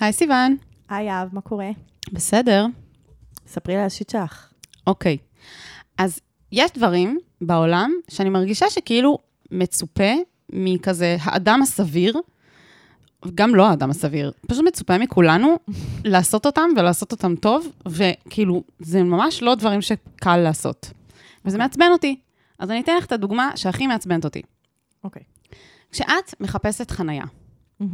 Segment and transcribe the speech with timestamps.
[0.00, 0.56] היי סיוון.
[0.88, 1.70] היי אהב, מה קורה?
[2.12, 2.66] בסדר.
[3.46, 4.52] ספרי לי על השיט שלך.
[4.86, 5.16] אוקיי.
[5.98, 6.20] אז
[6.52, 9.18] יש דברים בעולם שאני מרגישה שכאילו
[9.50, 10.12] מצופה
[10.52, 12.16] מכזה האדם הסביר,
[13.34, 15.58] גם לא האדם הסביר, פשוט מצופה מכולנו
[16.04, 20.90] לעשות אותם ולעשות אותם טוב, וכאילו, זה ממש לא דברים שקל לעשות.
[21.44, 22.20] וזה מעצבן אותי.
[22.58, 24.42] אז אני אתן לך את הדוגמה שהכי מעצבנת אותי.
[25.04, 25.22] אוקיי.
[25.92, 27.24] כשאת מחפשת חנייה,
[27.80, 27.84] ב-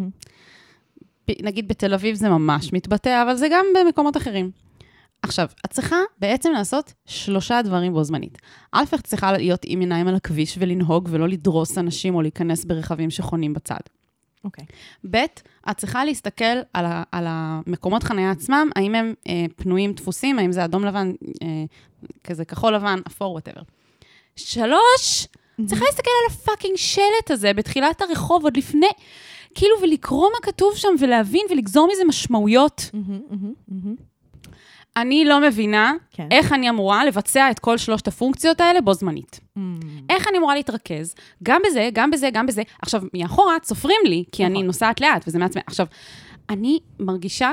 [1.43, 4.50] נגיד בתל אביב זה ממש מתבטא, אבל זה גם במקומות אחרים.
[5.22, 8.39] עכשיו, את צריכה בעצם לעשות שלושה דברים בו זמנית.
[8.72, 13.11] א', את צריכה להיות עם עיניים על הכביש ולנהוג ולא לדרוס אנשים או להיכנס ברכבים
[13.11, 13.80] שחונים בצד.
[14.44, 14.64] אוקיי.
[15.11, 15.16] ב',
[15.71, 20.52] את צריכה להסתכל על, ה, על המקומות חניה עצמם, האם הם אה, פנויים, דפוסים, האם
[20.52, 21.64] זה אדום לבן, אה,
[22.25, 23.63] כזה כחול לבן, אפור, whatever.
[24.36, 25.27] שלוש,
[25.66, 28.86] צריכה להסתכל על ה fucking שלט הזה בתחילת הרחוב, עוד לפני,
[29.55, 32.91] כאילו, ולקרוא מה כתוב שם ולהבין ולגזור מזה משמעויות.
[34.97, 36.28] אני לא מבינה כן.
[36.31, 39.41] איך אני אמורה לבצע את כל שלושת הפונקציות האלה בו זמנית.
[40.11, 42.62] איך אני אמורה להתרכז, גם בזה, גם בזה, גם בזה.
[42.83, 44.67] עכשיו, מאחורה סופרים לי, כי אני נכון.
[44.67, 45.61] נוסעת לאט, וזה מעצבן.
[45.66, 45.87] עכשיו,
[46.50, 47.50] אני מרגישה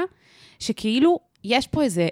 [0.60, 2.08] שכאילו יש פה איזה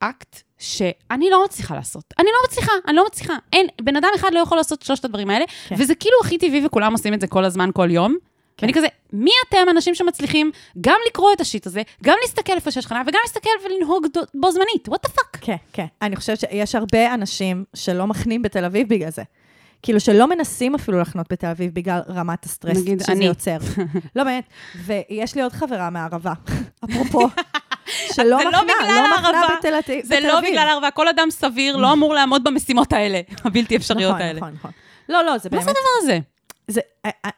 [0.00, 2.04] אקט שאני לא מצליחה לעשות.
[2.18, 3.34] אני לא מצליחה, אני לא מצליחה.
[3.52, 5.76] אין, בן אדם אחד לא יכול לעשות שלושת הדברים האלה, כן.
[5.78, 8.16] וזה כאילו הכי טבעי וכולם עושים את זה כל הזמן, כל יום.
[8.58, 8.66] כן.
[8.66, 12.70] ואני כזה, מי אתם, אנשים שמצליחים גם לקרוא את ה shit הזה, גם להסתכל איפה
[12.70, 14.88] שיש חניה, וגם להסתכל ולנהוג דו- בו זמנית?
[14.88, 15.38] וואט דה פאק?
[15.40, 15.86] כן, כן.
[16.02, 19.22] אני חושבת שיש הרבה אנשים שלא מחנים בתל אביב בגלל זה.
[19.82, 23.24] כאילו שלא מנסים אפילו לחנות בתל אביב בגלל רמת הסטרס נגיד, שזה אני.
[23.24, 23.56] יוצר.
[24.16, 24.44] לא באמת.
[24.84, 26.32] ויש לי עוד חברה מהערבה,
[26.84, 27.28] אפרופו,
[28.14, 28.62] שלא לא מחנה,
[29.02, 29.54] לא מחנה הערבה.
[29.58, 30.04] בתל אביב.
[30.04, 34.22] זה לא בגלל הרבה, כל אדם סביר לא אמור לעמוד במשימות האלה, הבלתי אפשריות נכון,
[34.22, 34.40] האלה.
[34.40, 34.70] נכון, נכון.
[35.08, 35.64] לא, לא, זה מה באמת...
[35.64, 36.18] זה הדבר הזה?
[36.68, 36.80] זה,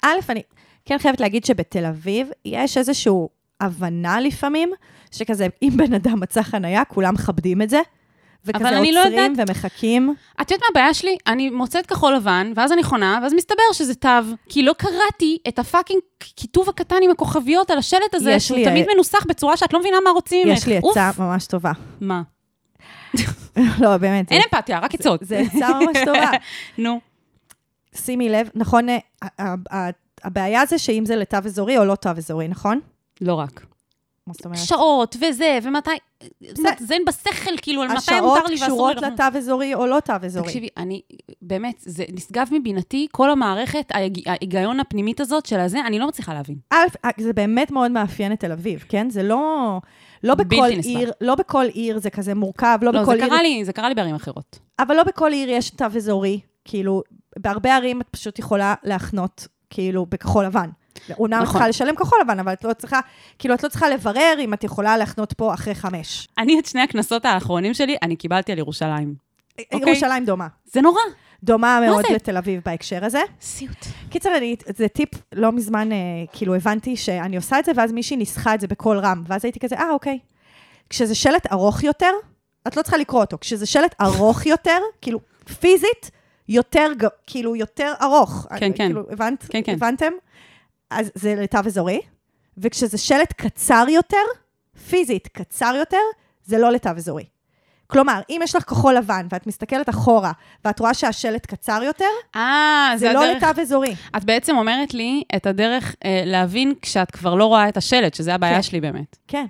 [0.02, 0.42] א', אני
[0.84, 3.12] כן חייבת להגיד שבתל אביב יש איזושהי
[3.60, 4.70] הבנה לפעמים,
[5.10, 7.80] שכזה, אם בן אדם מצא חנייה, כולם מכבדים את זה,
[8.44, 10.14] וכזה אבל אני לא עוצרים ומחכים.
[10.40, 11.16] את יודעת מה הבעיה שלי?
[11.26, 14.08] אני מוצאת כחול לבן, ואז אני חונה, ואז מסתבר שזה תו,
[14.48, 16.00] כי לא קראתי את הפאקינג
[16.36, 19.80] כיתוב הקטן עם הכוכביות על השלט הזה, שהוא לי, תמיד אה, מנוסח בצורה שאת לא
[19.80, 20.58] מבינה מה רוצים ממך.
[20.58, 20.78] יש לי.
[20.78, 21.72] עצה ממש טובה.
[22.00, 22.22] מה?
[23.80, 24.32] לא, באמת.
[24.32, 25.20] אין אמפתיה, רק עצות.
[25.22, 26.30] זה עצה ממש טובה.
[26.78, 27.00] נו.
[27.94, 29.90] שימי לב, נכון, אה, ה- ה-
[30.24, 32.80] הבעיה זה שאם זה לתו אזורי או לא תו אזורי, נכון?
[33.20, 33.66] לא רק.
[34.26, 34.58] מה זאת אומרת?
[34.58, 35.90] שעות וזה, ומתי...
[36.90, 39.20] אין בשכל, כאילו, על מתי השעות מותר לי ואסור לי קשורות לחנות.
[39.20, 40.46] לתו אזורי או לא תו אזורי.
[40.46, 41.02] תקשיבי, אני,
[41.42, 46.34] באמת, זה נשגב מבינתי, כל המערכת, ההיג- ההיגיון הפנימית הזאת של הזה, אני לא מצליחה
[46.34, 46.56] להבין.
[46.70, 46.86] א',
[47.20, 49.10] זה באמת מאוד מאפיין את תל אביב, כן?
[49.10, 49.80] זה לא...
[50.24, 50.68] לא בכל.
[50.82, 53.26] עיר, לא בכל עיר זה כזה מורכב, לא, לא, בכל זה עיר...
[53.28, 54.58] קרה לי, זה קרה לי בערים אחרות.
[54.78, 56.40] אבל לא בכל עיר יש תו אזורי.
[56.64, 57.02] כאילו,
[57.38, 60.70] בהרבה ערים את פשוט יכולה להחנות, כאילו, בכחול לבן.
[61.18, 61.52] אומנם את נכון.
[61.52, 63.00] צריכה לשלם כחול לבן, אבל את לא צריכה,
[63.38, 66.28] כאילו, את לא צריכה לברר אם את יכולה להחנות פה אחרי חמש.
[66.38, 69.14] אני, את שני הקנסות האחרונים שלי, אני קיבלתי על ירושלים.
[69.72, 69.90] אוקיי.
[69.90, 70.46] ירושלים דומה.
[70.64, 71.00] זה נורא.
[71.44, 72.14] דומה מאוד זה?
[72.14, 73.20] לתל אביב בהקשר הזה.
[73.40, 73.86] סיוט.
[74.10, 75.96] קיצר, אני, זה טיפ, לא מזמן, אה,
[76.32, 79.60] כאילו, הבנתי שאני עושה את זה, ואז מישהי ניסחה את זה בקול רם, ואז הייתי
[79.60, 80.18] כזה, אה, אוקיי.
[80.90, 82.12] כשזה שלט ארוך יותר,
[82.66, 83.38] את לא צריכה לקרוא אותו.
[83.40, 85.20] כשזה שלט ארוך יותר, כאילו,
[85.60, 86.10] פיזית,
[86.50, 86.92] יותר,
[87.26, 88.46] כאילו, יותר ארוך.
[88.50, 88.72] כן, כן.
[88.86, 89.46] כאילו, הבנת?
[89.50, 89.72] כן, כן.
[89.72, 90.12] הבנתם?
[90.90, 92.00] אז זה לתו אזורי,
[92.58, 94.16] וכשזה שלט קצר יותר,
[94.88, 95.96] פיזית קצר יותר,
[96.44, 97.24] זה לא לתו אזורי.
[97.86, 100.32] כלומר, אם יש לך כחול לבן, ואת מסתכלת אחורה,
[100.64, 102.04] ואת רואה שהשלט קצר יותר,
[102.36, 103.42] אה, זה זה לא הדרך...
[103.42, 103.94] לתו אזורי.
[104.16, 108.34] את בעצם אומרת לי את הדרך אה, להבין כשאת כבר לא רואה את השלט, שזה
[108.34, 108.62] הבעיה כן.
[108.62, 109.16] שלי באמת.
[109.28, 109.46] כן.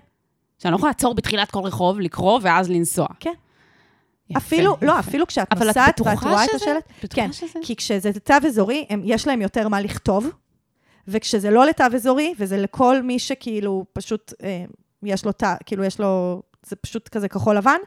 [0.59, 3.06] שאני לא יכולה לעצור בתחילת כל רחוב, לקרוא, ואז לנסוע.
[3.21, 3.34] כן.
[4.30, 4.86] יפה, אפילו, יפה.
[4.86, 6.56] לא, אפילו כשאת אבל את נוסעת ואת רואה את שזה?
[6.56, 7.58] השלט, בטוחה כן, שזה?
[7.62, 10.30] כי כשזה תו אזורי, הם, יש להם יותר מה לכתוב,
[11.08, 14.64] וכשזה לא לתו אזורי, וזה לכל מי שכאילו פשוט, אה,
[15.02, 17.78] יש לו תו, כאילו יש לו, זה פשוט כזה כחול לבן,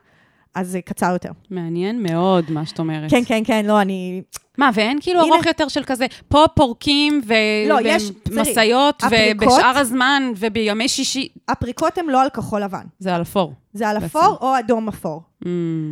[0.56, 1.31] אז זה קצר יותר.
[1.50, 3.09] מעניין מאוד מה שאת אומרת.
[3.12, 4.22] כן, כן, כן, לא, אני...
[4.58, 5.34] מה, ואין כאילו הנה.
[5.36, 7.34] ארוך יותר של כזה, פה פורקים ו...
[7.69, 13.16] לא, יש, ומשאיות, הפריקות- ובשאר הזמן, ובימי שישי, הפריקות הן לא על כחול לבן, זה
[13.16, 13.53] על אפור.
[13.73, 13.97] זה על.
[13.97, 15.22] אפור או אדום אפור.
[15.44, 15.47] Mm.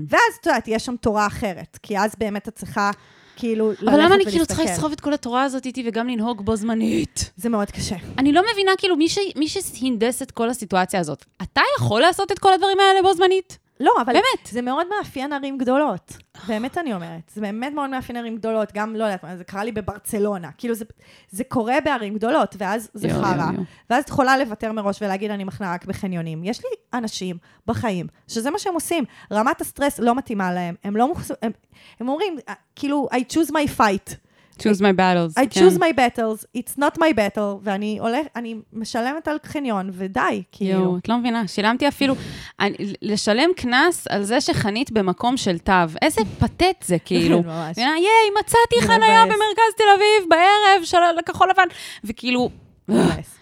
[0.10, 2.92] ואז, את יודעת, יש שם תורה אחרת, כי אז באמת את צריכה,
[3.36, 4.78] כאילו, ללכת אבל למה אני כאילו צריכה ולהסתכל.
[4.78, 7.32] לסחוב את כל התורה הזאת איתי וגם לנהוג בו זמנית?
[7.36, 7.96] זה מאוד קשה.
[8.18, 9.18] אני לא מבינה, כאילו, מי, ש...
[9.36, 13.58] מי שהנדס את כל הסיטואציה הזאת, אתה יכול לעשות את כל הדברים האלה בו זמנית?
[13.82, 14.48] לא, אבל באמת.
[14.50, 16.18] זה מאוד מאפיין ערים גדולות.
[16.48, 17.32] באמת אני אומרת.
[17.34, 18.72] זה באמת מאוד מאפיין ערים גדולות.
[18.74, 20.50] גם, לא יודעת מה, זה קרה לי בברצלונה.
[20.58, 20.86] כאילו, זה,
[21.30, 23.52] זה קורה בערים גדולות, ואז זה חרא.
[23.90, 26.44] ואז את יכולה לוותר מראש ולהגיד, אני מחנה רק בחניונים.
[26.44, 27.38] יש לי אנשים
[27.68, 29.04] בחיים, שזה מה שהם עושים.
[29.32, 30.76] רמת הסטרס לא מתאימה להם.
[30.84, 31.32] הם לא מוכס...
[31.42, 31.52] הם,
[32.00, 32.38] הם אומרים,
[32.76, 34.16] כאילו, I choose my fight.
[34.64, 35.44] Choose my battles.
[35.44, 35.60] I כן.
[35.60, 40.80] choose my battles, it's not my battle, ואני הולך, אני משלמת על חניון, ודי, כאילו.
[40.80, 42.16] יואו, את לא מבינה, שילמתי אפילו,
[42.60, 47.42] אני, לשלם קנס על זה שחנית במקום של תו, איזה פתט זה, כאילו.
[47.44, 47.78] ממש.
[47.78, 49.26] ייי, מצאתי זה חניה.
[49.26, 51.68] במרכז תל אביב בערב של הכחול לבן,
[52.04, 52.50] וכאילו,
[52.88, 53.38] מבאס.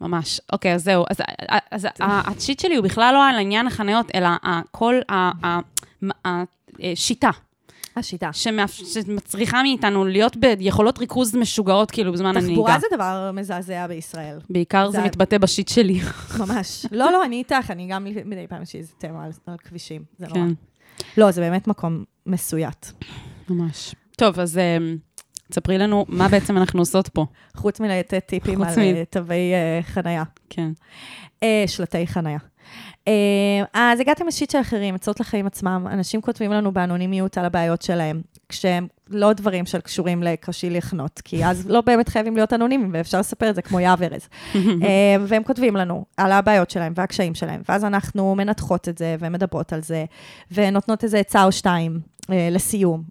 [0.00, 0.40] ממש.
[0.52, 1.04] אוקיי, אז זהו.
[1.10, 1.22] אז,
[1.70, 4.28] אז השיט שלי הוא בכלל לא על עניין החניות, אלא
[4.70, 5.00] כל
[6.80, 7.30] השיטה
[7.96, 8.30] השיטה.
[8.32, 12.48] שמאפ- שמצריכה מאיתנו להיות ביכולות ריכוז משוגעות, כאילו, בזמן הנהיגה.
[12.48, 14.38] תחבורה זה דבר מזעזע בישראל.
[14.50, 16.00] בעיקר זה זה- מתבטא בשיט שלי.
[16.38, 16.86] ממש.
[16.92, 20.02] לא, לא, אני איתך, אני גם מדי פעם יש לי איזה תמה על, על כבישים.
[20.18, 20.38] זה נורא.
[20.40, 20.48] כן,
[21.16, 22.86] לא, זה באמת מקום מסויט.
[23.50, 23.94] ממש.
[24.16, 24.96] טוב, אז אמ,
[25.50, 27.26] תספרי לנו מה בעצם אנחנו עושות פה.
[27.56, 30.22] חוץ מלתת טיפים על מ- אה, תווי אה, חנייה.
[30.50, 30.70] כן.
[31.42, 32.38] אה, שלטי חנייה.
[33.08, 35.86] אה, אז הגעתם לשיט של אחרים, עצות לחיים עצמם.
[35.90, 41.44] אנשים כותבים לנו באנונימיות על הבעיות שלהם, כשהם לא דברים של קשורים לקרשי לחנות, כי
[41.44, 44.28] אז לא באמת חייבים להיות אנונימיים, ואפשר לספר את זה כמו יעב ארז.
[44.54, 44.58] אה,
[45.26, 49.82] והם כותבים לנו על הבעיות שלהם והקשיים שלהם, ואז אנחנו מנתחות את זה ומדברות על
[49.82, 50.04] זה,
[50.52, 52.00] ונותנות איזה עצה או שתיים
[52.30, 53.02] אה, לסיום,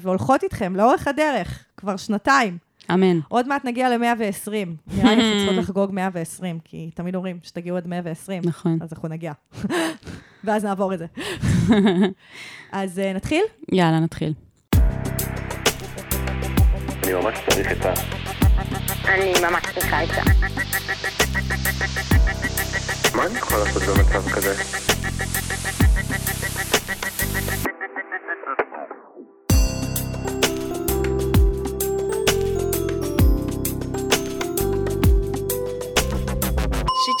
[0.00, 2.69] והולכות איתכם לאורך הדרך, כבר שנתיים.
[2.94, 3.20] אמן.
[3.28, 4.48] עוד מעט נגיע ל-120.
[4.96, 8.78] נראה לי אנחנו צריכות לחגוג 120, כי תמיד אומרים שתגיעו עד 120, נכון.
[8.82, 9.32] אז אנחנו נגיע.
[10.44, 11.06] ואז נעבור את זה.
[12.72, 13.42] אז uh, נתחיל?
[13.72, 14.32] יאללה, נתחיל.
[17.04, 17.92] אני ממש צריך עצה.
[19.08, 20.22] אני ממש צריכה עצה.
[23.14, 24.54] מה אני יכול לעשות במצב כזה?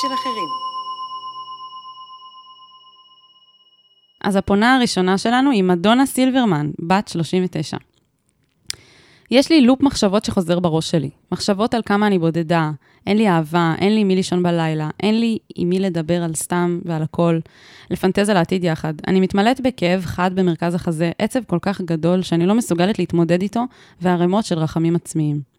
[0.02, 0.48] של אחרים.
[4.24, 7.76] אז הפונה הראשונה שלנו היא מדונה סילברמן, בת 39.
[9.30, 11.10] יש לי לופ מחשבות שחוזר בראש שלי.
[11.32, 12.70] מחשבות על כמה אני בודדה,
[13.06, 16.80] אין לי אהבה, אין לי מי לישון בלילה, אין לי עם מי לדבר על סתם
[16.84, 17.38] ועל הכל,
[17.90, 18.94] לפנטז על העתיד יחד.
[19.06, 23.64] אני מתמלאת בכאב חד במרכז החזה, עצב כל כך גדול שאני לא מסוגלת להתמודד איתו,
[24.00, 25.49] וערימות של רחמים עצמיים.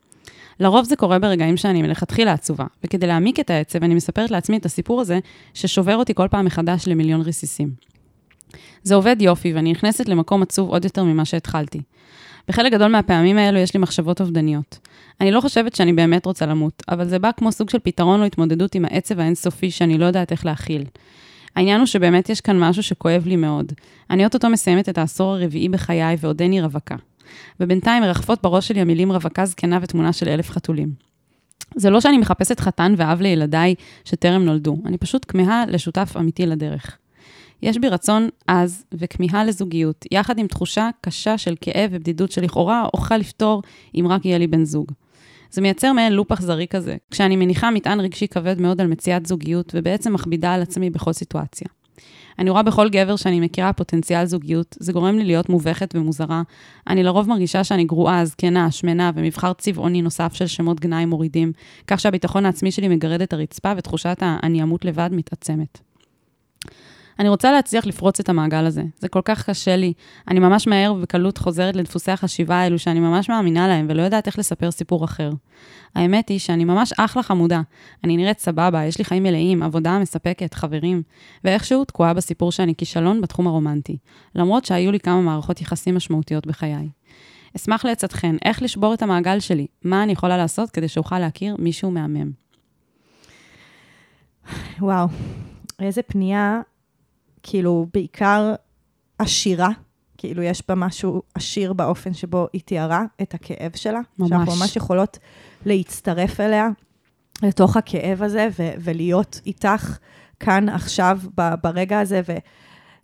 [0.59, 4.65] לרוב זה קורה ברגעים שאני מלכתחילה עצובה, וכדי להעמיק את העצב, אני מספרת לעצמי את
[4.65, 5.19] הסיפור הזה,
[5.53, 7.69] ששובר אותי כל פעם מחדש למיליון רסיסים.
[8.83, 11.81] זה עובד יופי, ואני נכנסת למקום עצוב עוד יותר ממה שהתחלתי.
[12.47, 14.79] בחלק גדול מהפעמים האלו יש לי מחשבות אובדניות.
[15.21, 18.25] אני לא חושבת שאני באמת רוצה למות, אבל זה בא כמו סוג של פתרון או
[18.25, 20.83] התמודדות עם העצב האינסופי שאני לא יודעת איך להכיל.
[21.55, 23.73] העניין הוא שבאמת יש כאן משהו שכואב לי מאוד.
[24.09, 26.95] אני אוטוטו מסיימת את העשור הרביעי בחיי ועודני רווקה.
[27.59, 30.93] ובינתיים מרחפות בראש שלי המילים רווקה זקנה ותמונה של אלף חתולים.
[31.75, 33.75] זה לא שאני מחפשת חתן ואב לילדיי
[34.05, 36.97] שטרם נולדו, אני פשוט כמהה לשותף אמיתי לדרך.
[37.61, 43.17] יש בי רצון עז וכמיהה לזוגיות, יחד עם תחושה קשה של כאב ובדידות שלכאורה אוכל
[43.17, 43.61] לפתור
[43.95, 44.91] אם רק יהיה לי בן זוג.
[45.51, 49.71] זה מייצר מעין לופ אכזרי כזה, כשאני מניחה מטען רגשי כבד מאוד על מציאת זוגיות,
[49.75, 51.67] ובעצם מכבידה על עצמי בכל סיטואציה.
[52.41, 56.41] אני רואה בכל גבר שאני מכירה פוטנציאל זוגיות, זה גורם לי להיות מובכת ומוזרה.
[56.87, 61.51] אני לרוב מרגישה שאני גרועה, זקנה, שמנה ומבחר צבעוני נוסף של שמות גנאי מורידים,
[61.87, 65.90] כך שהביטחון העצמי שלי מגרד את הרצפה ותחושת ה"אני אמות לבד" מתעצמת.
[67.19, 68.83] אני רוצה להצליח לפרוץ את המעגל הזה.
[68.99, 69.93] זה כל כך קשה לי.
[70.27, 74.39] אני ממש מהר ובקלות חוזרת לדפוסי החשיבה האלו שאני ממש מאמינה להם ולא יודעת איך
[74.39, 75.31] לספר סיפור אחר.
[75.95, 77.61] האמת היא שאני ממש אחלה חמודה.
[78.03, 81.01] אני נראית סבבה, יש לי חיים מלאים, עבודה מספקת, חברים,
[81.43, 83.97] ואיכשהו תקועה בסיפור שאני כישלון בתחום הרומנטי,
[84.35, 86.89] למרות שהיו לי כמה מערכות יחסים משמעותיות בחיי.
[87.55, 89.67] אשמח לעצתכן, איך לשבור את המעגל שלי?
[89.83, 92.31] מה אני יכולה לעשות כדי שאוכל להכיר מישהו מהמם?
[94.79, 95.07] וואו,
[95.79, 96.61] איזה פנייה,
[97.43, 98.53] כאילו, בעיקר
[99.17, 99.69] עשירה.
[100.17, 103.99] כאילו, יש בה משהו עשיר באופן שבו היא תיארה את הכאב שלה.
[104.19, 104.29] ממש.
[104.29, 105.17] שאנחנו ממש יכולות
[105.65, 106.69] להצטרף אליה,
[107.43, 109.97] לתוך הכאב הזה, ו- ולהיות איתך
[110.39, 112.21] כאן עכשיו, ב- ברגע הזה,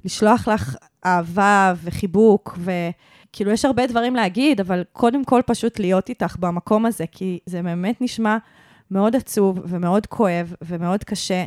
[0.03, 0.75] ולשלוח לך
[1.05, 7.05] אהבה וחיבוק, וכאילו, יש הרבה דברים להגיד, אבל קודם כל פשוט להיות איתך במקום הזה,
[7.11, 8.37] כי זה באמת נשמע
[8.91, 11.45] מאוד עצוב ומאוד כואב ומאוד קשה.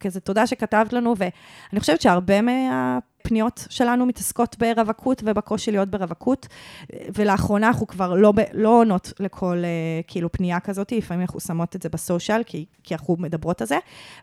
[0.00, 6.46] כזה תודה שכתבת לנו, ואני חושבת שהרבה מהפניות שלנו מתעסקות ברווקות ובקושי להיות ברווקות,
[7.14, 11.82] ולאחרונה אנחנו כבר לא, לא עונות לכל אה, כאילו פנייה כזאת, לפעמים אנחנו שמות את
[11.82, 13.78] זה בסושיאל, כי, כי אנחנו מדברות על זה,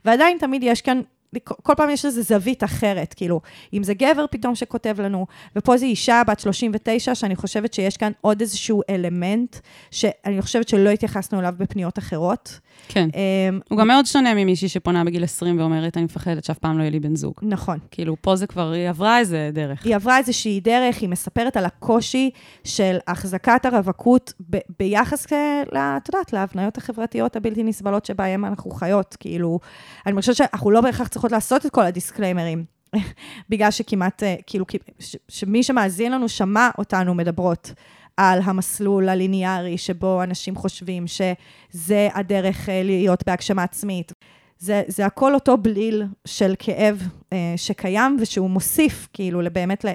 [0.06, 1.02] ועדיין תמיד יש כאן
[1.44, 3.42] כל פעם יש איזו זווית אחרת, כאילו,
[3.74, 8.12] אם זה גבר פתאום שכותב לנו, ופה זו אישה בת 39, שאני חושבת שיש כאן
[8.22, 9.56] עוד איזשהו אלמנט,
[9.92, 13.10] שאני חושבת שלא התייחסנו אליו בפניות אחרות, כן.
[13.16, 16.82] אמ, הוא גם מאוד שונה ממישהי שפונה בגיל 20 ואומרת, אני מפחדת שאף פעם לא
[16.84, 17.34] יהיה לי בן זוג.
[17.42, 17.78] נכון.
[17.92, 19.86] כאילו, פה זה כבר, היא עברה איזה דרך.
[19.86, 22.30] היא עברה איזושהי דרך, היא מספרת על הקושי
[22.64, 29.18] של החזקת הרווקות ב- ביחס, ל- את יודעת, להבניות החברתיות הבלתי נסבלות שבהן אנחנו חיות.
[29.20, 29.60] כאילו,
[30.06, 32.64] אני חושבת שאנחנו לא בהכרח צריכות לעשות את כל הדיסקליימרים,
[33.50, 34.66] בגלל שכמעט, אה, כאילו,
[35.00, 37.72] ש- שמי שמאזין לנו שמע אותנו מדברות.
[38.18, 44.12] על המסלול הליניארי שבו אנשים חושבים שזה הדרך אה, להיות בהגשמה עצמית.
[44.60, 49.86] זה, זה הכל אותו בליל של כאב אה, שקיים ושהוא מוסיף, כאילו, באמת,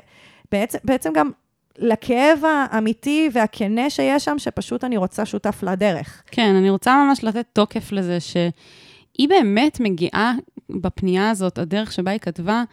[0.53, 1.31] בעצם, בעצם גם
[1.79, 6.23] לכאב האמיתי והכנה שיש שם, שפשוט אני רוצה שותף לדרך.
[6.27, 10.35] כן, אני רוצה ממש לתת תוקף לזה שהיא באמת מגיעה
[10.71, 12.65] בפנייה הזאת, הדרך שבה היא כתבה,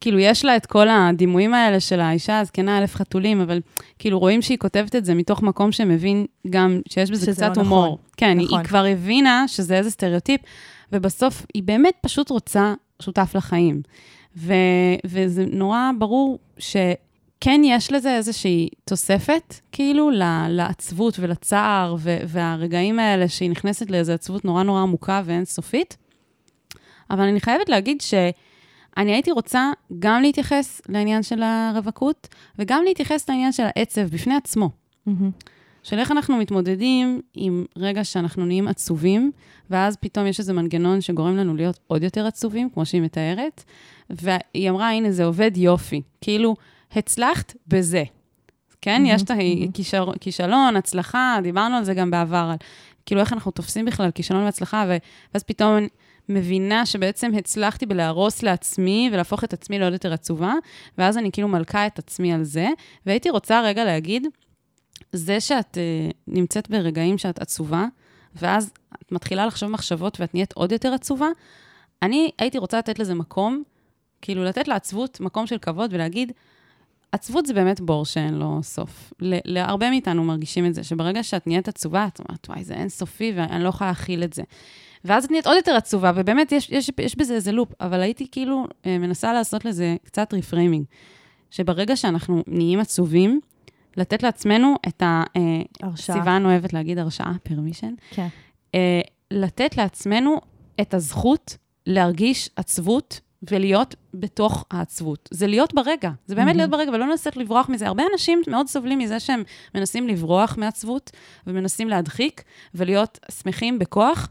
[0.00, 3.60] כאילו, יש לה את כל הדימויים האלה של האישה הזקנה אלף חתולים, אבל
[3.98, 7.62] כאילו רואים שהיא כותבת את זה מתוך מקום שמבין גם שיש בזה שזה קצת לא
[7.62, 7.84] הומור.
[7.84, 7.96] נכון.
[8.16, 8.58] כן, נכון.
[8.58, 10.40] היא כבר הבינה שזה איזה סטריאוטיפ,
[10.92, 13.82] ובסוף היא באמת פשוט רוצה שותף לחיים.
[14.36, 14.54] ו-
[15.06, 20.10] וזה נורא ברור שכן יש לזה איזושהי תוספת, כאילו,
[20.48, 25.96] לעצבות ולצער, ו- והרגעים האלה שהיא נכנסת לאיזו עצבות נורא נורא עמוקה ואינסופית.
[27.10, 28.00] אבל אני חייבת להגיד
[28.98, 32.28] שאני הייתי רוצה גם להתייחס לעניין של הרווקות,
[32.58, 34.70] וגם להתייחס לעניין של העצב בפני עצמו.
[35.82, 39.32] של איך אנחנו מתמודדים עם רגע שאנחנו נהיים עצובים,
[39.70, 43.64] ואז פתאום יש איזה מנגנון שגורם לנו להיות עוד יותר עצובים, כמו שהיא מתארת,
[44.10, 46.02] והיא אמרה, הנה, זה עובד יופי.
[46.20, 46.56] כאילו,
[46.92, 48.04] הצלחת בזה.
[48.82, 52.56] כן, יש את הכישר- כישלון, הצלחה, דיברנו על זה גם בעבר, על
[53.06, 54.84] כאילו איך אנחנו תופסים בכלל כישלון והצלחה,
[55.34, 55.88] ואז פתאום אני
[56.30, 60.54] מבינה שבעצם הצלחתי בלהרוס לעצמי ולהפוך את עצמי לעוד יותר עצובה,
[60.98, 62.68] ואז אני כאילו מלכה את עצמי על זה,
[63.06, 64.26] והייתי רוצה רגע להגיד,
[65.12, 67.86] זה שאת uh, נמצאת ברגעים שאת עצובה,
[68.34, 68.70] ואז
[69.02, 71.28] את מתחילה לחשוב מחשבות ואת נהיית עוד יותר עצובה,
[72.02, 73.62] אני הייתי רוצה לתת לזה מקום,
[74.22, 76.32] כאילו לתת לעצבות מקום של כבוד ולהגיד,
[77.12, 79.12] עצבות זה באמת בור שאין לו סוף.
[79.20, 83.64] להרבה מאיתנו מרגישים את זה, שברגע שאת נהיית עצובה, את אומרת, וואי, זה אינסופי ואני
[83.64, 84.42] לא יכולה להכיל את זה.
[85.04, 88.26] ואז את נהיית עוד יותר עצובה, ובאמת יש, יש, יש בזה איזה loop, אבל הייתי
[88.32, 90.84] כאילו אה, מנסה לעשות לזה קצת reframing.
[91.50, 93.40] שברגע שאנחנו נהיים עצובים,
[93.96, 95.22] לתת לעצמנו את ה...
[95.36, 95.42] אה,
[95.82, 96.16] הרשאה.
[96.16, 97.94] סיוון אוהבת להגיד הרשאה, permission.
[98.10, 98.26] כן.
[98.74, 100.40] אה, לתת לעצמנו
[100.80, 105.28] את הזכות להרגיש עצבות ולהיות בתוך העצבות.
[105.32, 107.86] זה להיות ברגע, זה באמת להיות ברגע, ולא לנסות לברוח מזה.
[107.86, 109.42] הרבה אנשים מאוד סובלים מזה שהם
[109.74, 111.10] מנסים לברוח מעצבות,
[111.46, 112.42] ומנסים להדחיק,
[112.74, 114.28] ולהיות שמחים בכוח.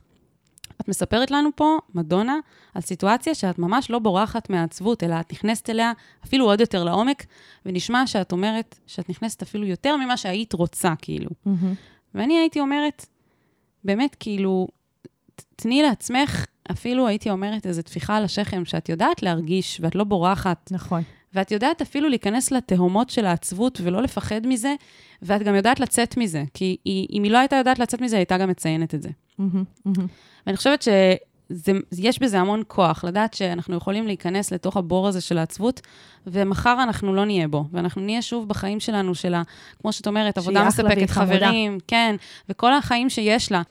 [0.89, 2.35] מספרת לנו פה, מדונה,
[2.73, 5.91] על סיטואציה שאת ממש לא בורחת מהעצבות, אלא את נכנסת אליה
[6.25, 7.25] אפילו עוד יותר לעומק,
[7.65, 11.29] ונשמע שאת אומרת שאת נכנסת אפילו יותר ממה שהיית רוצה, כאילו.
[12.15, 13.05] ואני הייתי אומרת,
[13.83, 14.67] באמת, כאילו,
[15.55, 20.71] תני לעצמך, אפילו הייתי אומרת איזו טפיחה על השכם, שאת יודעת להרגיש ואת לא בורחת,
[20.71, 21.03] נכון.
[21.33, 24.75] ואת יודעת אפילו להיכנס לתהומות של העצבות ולא לפחד מזה,
[25.21, 28.19] ואת גם יודעת לצאת מזה, כי היא, אם היא לא הייתה יודעת לצאת מזה, היא
[28.19, 29.09] הייתה גם מציינת את זה.
[30.45, 35.81] ואני חושבת שיש בזה המון כוח, לדעת שאנחנו יכולים להיכנס לתוך הבור הזה של העצבות,
[36.27, 39.41] ומחר אנחנו לא נהיה בו, ואנחנו נהיה שוב בחיים שלנו, של ה...
[39.81, 41.09] כמו שאת אומרת, עבודה מספקת.
[41.09, 42.15] חברים, כן,
[42.49, 43.61] וכל החיים שיש לה.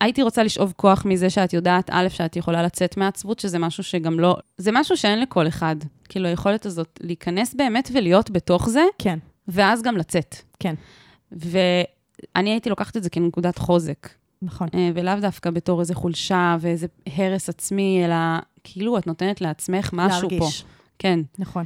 [0.00, 4.20] הייתי רוצה לשאוב כוח מזה שאת יודעת, א', שאת יכולה לצאת מהעצבות, שזה משהו שגם
[4.20, 4.36] לא...
[4.56, 5.76] זה משהו שאין לכל אחד.
[6.08, 9.18] כאילו, היכולת הזאת להיכנס באמת ולהיות בתוך זה, כן,
[9.48, 10.36] ואז גם לצאת.
[10.60, 10.74] כן,
[11.32, 14.08] ואני הייתי לוקחת את זה כנקודת חוזק.
[14.44, 14.68] נכון.
[14.74, 16.86] אה, ולאו דווקא בתור איזה חולשה ואיזה
[17.16, 18.14] הרס עצמי, אלא
[18.64, 20.36] כאילו את נותנת לעצמך משהו פה.
[20.36, 20.64] להרגיש.
[20.98, 21.64] כן, נכון.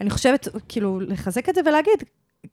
[0.00, 2.02] אני חושבת, כאילו, לחזק את זה ולהגיד,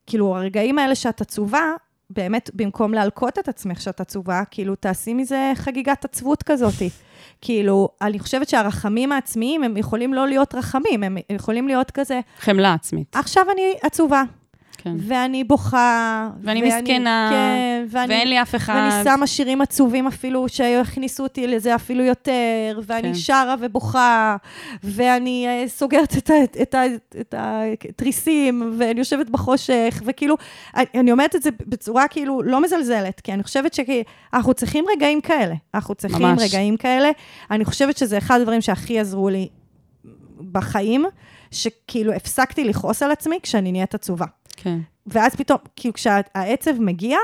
[0.08, 1.72] כאילו, הרגעים האלה שאת עצובה,
[2.10, 6.90] באמת, במקום להלקות את עצמך שאת עצובה, כאילו, תעשי מזה חגיגת עצבות כזאתי.
[7.42, 12.74] כאילו, אני חושבת שהרחמים העצמיים, הם יכולים לא להיות רחמים, הם יכולים להיות כזה, חמלה
[12.74, 13.16] עצמית.
[13.16, 14.24] עכשיו אני עצובה,
[14.86, 14.96] כן.
[15.00, 16.30] ואני בוכה.
[16.42, 18.14] ואני מסכנה, כן, ואני...
[18.14, 18.74] ואין לי אף אחד.
[18.76, 23.14] ואני שמה שירים עצובים אפילו, שהכניסו אותי לזה אפילו יותר, ואני כן.
[23.14, 24.36] שרה ובוכה,
[24.84, 26.82] ואני אה, סוגרת את, את, ה,
[27.22, 30.36] את התריסים, ואני יושבת בחושך, וכאילו,
[30.76, 35.22] אני, אני אומרת את זה בצורה כאילו לא מזלזלת, כי אני חושבת שאנחנו צריכים רגעים
[35.22, 35.56] כאלה.
[35.74, 36.54] אנחנו צריכים ממש.
[36.54, 37.10] רגעים כאלה.
[37.52, 39.48] אני חושבת שזה אחד הדברים שהכי עזרו לי
[40.52, 41.06] בחיים,
[41.52, 44.26] שכאילו הפסקתי לכעוס על עצמי כשאני נהיית עצובה.
[44.58, 44.80] כן.
[45.08, 47.18] ואז פתאום, כאילו כשהעצב מגיע,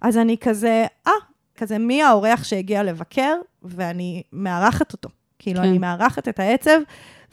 [0.00, 1.12] אז אני כזה, אה,
[1.56, 5.08] כזה מי האורח שהגיע לבקר, ואני מארחת אותו.
[5.38, 5.68] כאילו, כן.
[5.68, 6.80] אני מארחת את העצב,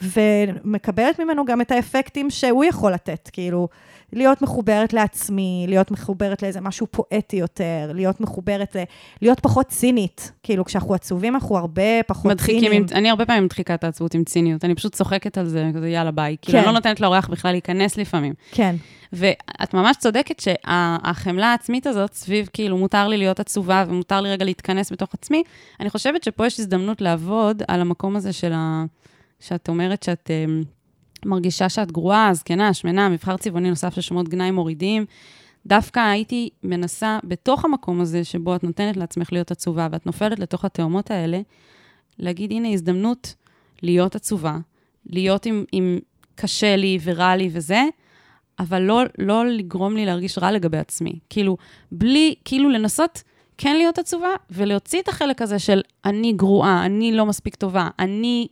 [0.02, 3.68] ומקבלת ממנו גם את האפקטים שהוא יכול לתת, כאילו,
[4.14, 8.84] להיות מחוברת לעצמי, להיות מחוברת לאיזה משהו פואטי יותר, להיות מחוברת, ל...
[9.22, 10.32] להיות פחות צינית.
[10.44, 12.86] כאילו, כשאנחנו עצובים, אנחנו הרבה פחות מדחיקים, ציניים.
[12.92, 15.90] עם, אני הרבה פעמים מדחיקה את העצבות עם ציניות, אני פשוט צוחקת על זה, כזה
[15.90, 16.36] יאללה ביי.
[16.42, 16.64] כאילו, כן.
[16.64, 18.34] אני לא נותנת לאורח בכלל להיכנס לפעמים.
[18.52, 18.76] כן,
[19.14, 24.46] ואת ממש צודקת שהחמלה העצמית הזאת, סביב כאילו מותר לי להיות עצובה ומותר לי רגע
[24.46, 25.44] להתכנס בתוך עצמי,
[25.80, 28.86] אני חושבת שפה יש הזדמנות לעבוד על המקום הזה של ה...
[29.40, 30.66] שאת אומרת שאת um,
[31.26, 35.06] מרגישה שאת גרועה, זקנה, שמנה, מבחר צבעוני נוסף של שמות גנאי מורידים.
[35.66, 40.66] דווקא הייתי מנסה, בתוך המקום הזה, שבו את נותנת לעצמך להיות עצובה, ואת נופלת לתוך
[40.66, 41.42] התאומות האלה,
[42.20, 43.36] להגיד, הנה הזדמנות
[43.82, 44.58] להיות עצובה,
[45.06, 46.00] להיות עם, עם
[46.36, 47.84] קשה לי ורע לי וזה,
[48.60, 51.20] אבל לא, לא לגרום לי להרגיש רע לגבי עצמי.
[51.30, 51.58] כאילו,
[51.92, 53.24] בלי, כאילו לנסות
[53.58, 58.48] כן להיות עצובה, ולהוציא את החלק הזה של אני גרועה, אני לא מספיק טובה, אני,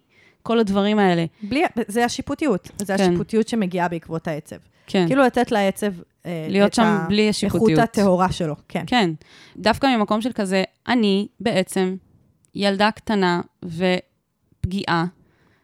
[0.50, 1.26] כל הדברים האלה.
[1.44, 2.72] בלי, זה השיפוטיות.
[2.78, 3.04] זה כן.
[3.04, 4.56] השיפוטיות שמגיעה בעקבות העצב.
[4.88, 5.08] כן.
[5.08, 5.94] כאילו לתת לעצב
[6.26, 7.80] אה, להיות שם בלי האיכות השיפוטיות.
[7.80, 8.84] הטהורה שלו, כן.
[8.88, 9.10] כן.
[9.58, 11.96] דווקא ממקום של כזה, אני בעצם
[12.56, 15.06] ילדה קטנה ופגיעה,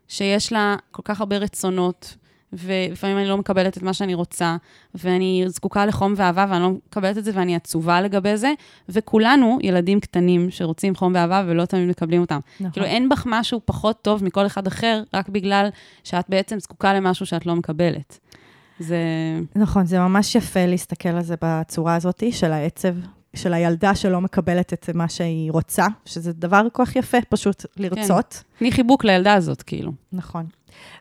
[0.08, 2.15] שיש לה כל כך הרבה רצונות,
[2.54, 4.58] ולפעמים אני לא מקבלת את מה שאני רוצה,
[4.96, 8.54] ואני זקוקה לחום ואהבה ואני לא מקבלת את זה ואני עצובה לגבי זה,
[8.90, 12.40] וכולנו ילדים קטנים שרוצים חום ואהבה ולא תמיד מקבלים אותם.
[12.60, 12.72] נכון.
[12.72, 15.70] כאילו, אין בך משהו פחות טוב מכל אחד אחר, רק בגלל
[16.04, 18.20] שאת בעצם זקוקה למשהו שאת לא מקבלת.
[18.80, 19.00] זה...
[19.56, 22.94] נכון, זה ממש יפה להסתכל על זה בצורה הזאת של העצב,
[23.36, 28.44] של הילדה שלא מקבלת את מה שהיא רוצה, שזה דבר כל כך יפה, פשוט לרצות.
[28.60, 29.92] תני חיבוק לילדה הזאת, כאילו.
[30.13, 30.46] נכון.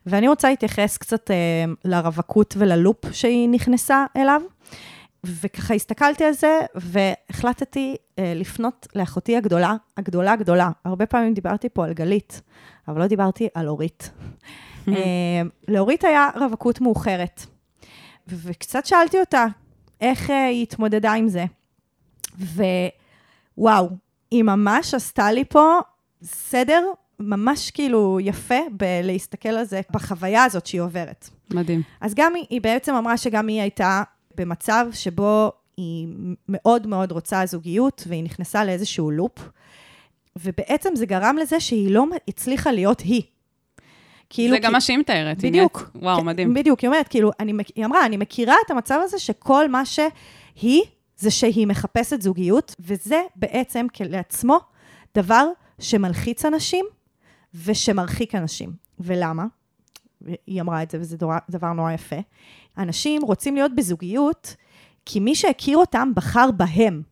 [0.06, 1.36] ואני רוצה להתייחס קצת אה,
[1.84, 4.40] לרווקות וללופ שהיא נכנסה אליו.
[5.24, 10.70] וככה הסתכלתי על זה, והחלטתי אה, לפנות לאחותי הגדולה, הגדולה הגדולה.
[10.84, 12.42] הרבה פעמים דיברתי פה על גלית,
[12.88, 14.10] אבל לא דיברתי על אורית.
[14.88, 17.46] אה, לאורית היה רווקות מאוחרת,
[18.28, 19.46] וקצת שאלתי אותה
[20.00, 21.44] איך אה, היא התמודדה עם זה.
[22.38, 23.88] ווואו,
[24.30, 25.78] היא ממש עשתה לי פה
[26.22, 26.84] סדר
[27.20, 31.30] ממש כאילו יפה בלהסתכל על זה, בחוויה הזאת שהיא עוברת.
[31.50, 31.82] מדהים.
[32.00, 34.02] אז גם היא, היא בעצם אמרה שגם היא הייתה
[34.36, 36.08] במצב שבו היא
[36.48, 39.48] מאוד מאוד רוצה זוגיות, והיא נכנסה לאיזשהו לופ,
[40.36, 43.22] ובעצם זה גרם לזה שהיא לא הצליחה להיות היא.
[44.30, 45.44] כאילו, זה גם מה שהיא מתארת.
[45.44, 45.90] בדיוק.
[45.94, 46.54] וואו, כן, מדהים.
[46.54, 50.82] בדיוק, היא אומרת, כאילו, אני, היא אמרה, אני מכירה את המצב הזה שכל מה שהיא,
[51.24, 54.58] זה שהיא מחפשת זוגיות, וזה בעצם כשלעצמו
[55.14, 55.46] דבר
[55.78, 56.86] שמלחיץ אנשים
[57.64, 58.72] ושמרחיק אנשים.
[59.00, 59.44] ולמה?
[60.46, 62.16] היא אמרה את זה, וזה דבר, דבר נורא יפה.
[62.78, 64.56] אנשים רוצים להיות בזוגיות,
[65.04, 67.02] כי מי שהכיר אותם בחר בהם.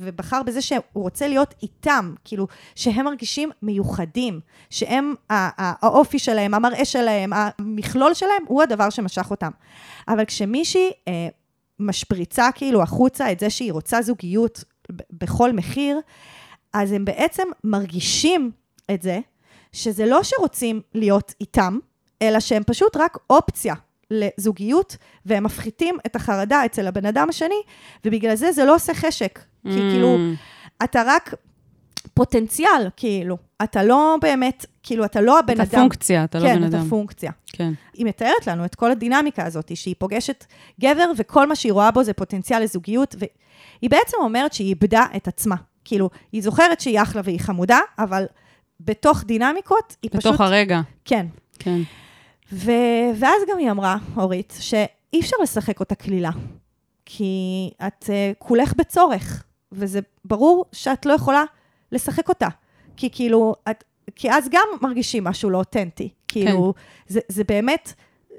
[0.00, 7.32] ובחר בזה שהוא רוצה להיות איתם, כאילו, שהם מרגישים מיוחדים, שהם, האופי שלהם, המראה שלהם,
[7.32, 9.50] המכלול שלהם, הוא הדבר שמשך אותם.
[10.08, 11.28] אבל כשמישהי אה,
[11.80, 14.64] משפריצה כאילו החוצה את זה שהיא רוצה זוגיות
[15.12, 16.00] בכל מחיר,
[16.72, 18.50] אז הם בעצם מרגישים
[18.90, 19.18] את זה,
[19.72, 21.78] שזה לא שרוצים להיות איתם,
[22.22, 23.74] אלא שהם פשוט רק אופציה
[24.10, 27.62] לזוגיות, והם מפחיתים את החרדה אצל הבן אדם השני,
[28.04, 29.38] ובגלל זה זה לא עושה חשק.
[29.62, 29.92] כי Mm.
[29.92, 30.16] כאילו,
[30.84, 31.34] אתה רק
[32.18, 33.36] פוטנציאל, כאילו.
[33.62, 35.80] אתה לא באמת, כאילו, אתה לא הבן אתה אדם.
[35.80, 36.80] פונקציה, אתה לא כן, בן אדם.
[36.80, 37.30] אתה פונקציה.
[37.46, 37.72] כן.
[37.94, 40.44] היא מתארת לנו את כל הדינמיקה הזאת, שהיא פוגשת
[40.80, 45.28] גבר וכל מה שהיא רואה בו זה פוטנציאל לזוגיות, והיא בעצם אומרת שהיא איבדה את
[45.28, 45.56] עצמה.
[45.84, 48.26] כאילו, היא זוכרת שהיא אחלה והיא חמודה, אבל
[48.80, 50.26] בתוך דינמיקות היא פשוט...
[50.26, 50.80] בתוך הרגע.
[51.04, 51.26] כן.
[51.58, 51.78] כן.
[52.52, 52.72] ו...
[53.18, 56.30] ואז גם היא אמרה, אורית, שאי אפשר לשחק אותה קלילה,
[57.06, 61.44] כי את uh, כולך בצורך, וזה ברור שאת לא יכולה
[61.92, 62.48] לשחק אותה,
[62.96, 63.84] כי כאילו, את,
[64.16, 66.74] כי אז גם מרגישים משהו לא אותנטי, כאילו,
[67.06, 67.92] זה, זה באמת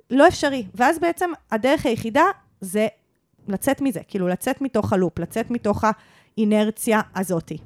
[0.09, 2.23] לא אפשרי, ואז בעצם הדרך היחידה
[2.61, 2.87] זה
[3.47, 5.83] לצאת מזה, כאילו לצאת מתוך הלופ, לצאת מתוך
[6.37, 7.57] האינרציה הזאתי.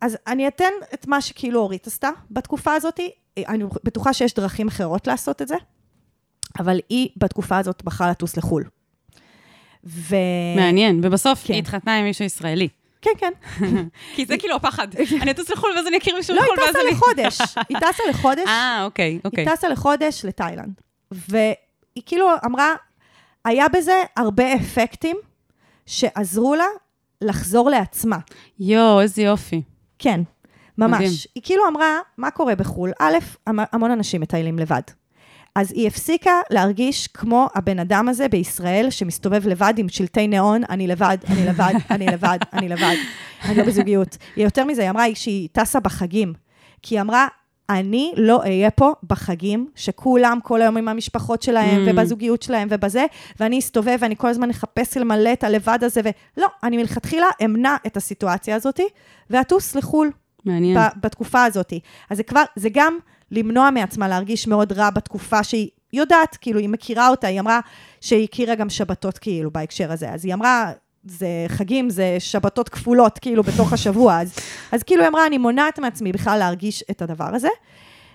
[0.00, 3.00] אז אני אתן את מה שכאילו אורית עשתה בתקופה הזאת.
[3.38, 5.56] אני בטוחה שיש דרכים אחרות לעשות את זה,
[6.58, 8.64] אבל היא בתקופה הזאת בחרה לטוס לחו"ל.
[9.84, 10.16] ו...
[10.56, 11.00] מעניין.
[11.02, 11.52] ובסוף כן.
[11.52, 12.68] היא התחתנה עם מישהו ישראלי.
[13.02, 13.32] כן, כן.
[14.14, 14.88] כי זה כאילו הפחד.
[15.22, 16.90] אני אטוס לחו"ל ואז אני אכיר מישהו לא, לחו"ל היא ואז טסה אני...
[16.90, 17.38] לחודש.
[17.68, 18.46] היא טסה לחודש.
[18.46, 19.44] אה, אוקיי, אוקיי.
[19.48, 20.80] היא טסה לחודש לתאילנד.
[21.10, 21.54] והיא
[22.06, 22.74] כאילו אמרה,
[23.44, 25.16] היה בזה הרבה אפקטים
[25.86, 26.64] שעזרו לה
[27.20, 28.18] לחזור לעצמה.
[28.60, 29.62] יואו, איזה יופי.
[29.98, 30.20] כן,
[30.78, 30.94] ממש.
[31.00, 31.10] מדהים.
[31.34, 32.92] היא כאילו אמרה, מה קורה בחו"ל?
[33.00, 33.14] א',
[33.46, 34.80] המ- המון אנשים מטיילים לבד.
[35.56, 40.86] אז היא הפסיקה להרגיש כמו הבן אדם הזה בישראל, שמסתובב לבד עם שלטי ניאון, אני
[40.86, 42.94] לבד, אני לבד, אני לבד, אני לבד,
[43.44, 44.16] אני לא בזוגיות.
[44.36, 46.32] היא יותר מזה, היא אמרה שהיא טסה בחגים.
[46.82, 47.26] כי היא אמרה,
[47.70, 51.90] אני לא אהיה פה בחגים, שכולם כל היום עם המשפחות שלהם, Mm.
[51.90, 53.06] ובזוגיות שלהם ובזה,
[53.40, 56.00] ואני אסתובב ואני כל הזמן אחפש למלא את הלבד הזה,
[56.36, 58.80] ולא, אני מלכתחילה אמנע את הסיטואציה הזאת,
[59.30, 60.10] ואטוס לחו"ל
[60.44, 60.78] מעניין.
[60.78, 61.72] ב- בתקופה הזאת.
[62.10, 62.98] אז זה כבר, זה גם
[63.30, 67.60] למנוע מעצמה להרגיש מאוד רע בתקופה שהיא יודעת, כאילו, היא מכירה אותה, היא אמרה
[68.00, 70.10] שהיא הכירה גם שבתות, כאילו, בהקשר הזה.
[70.10, 70.72] אז היא אמרה,
[71.04, 74.20] זה חגים, זה שבתות כפולות, כאילו, בתוך השבוע.
[74.20, 74.34] אז,
[74.72, 77.48] אז כאילו, היא אמרה, אני מונעת מעצמי בכלל להרגיש את הדבר הזה.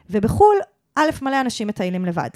[0.09, 0.55] ובחו"ל,
[0.95, 2.29] א', מלא אנשים מטיילים לבד.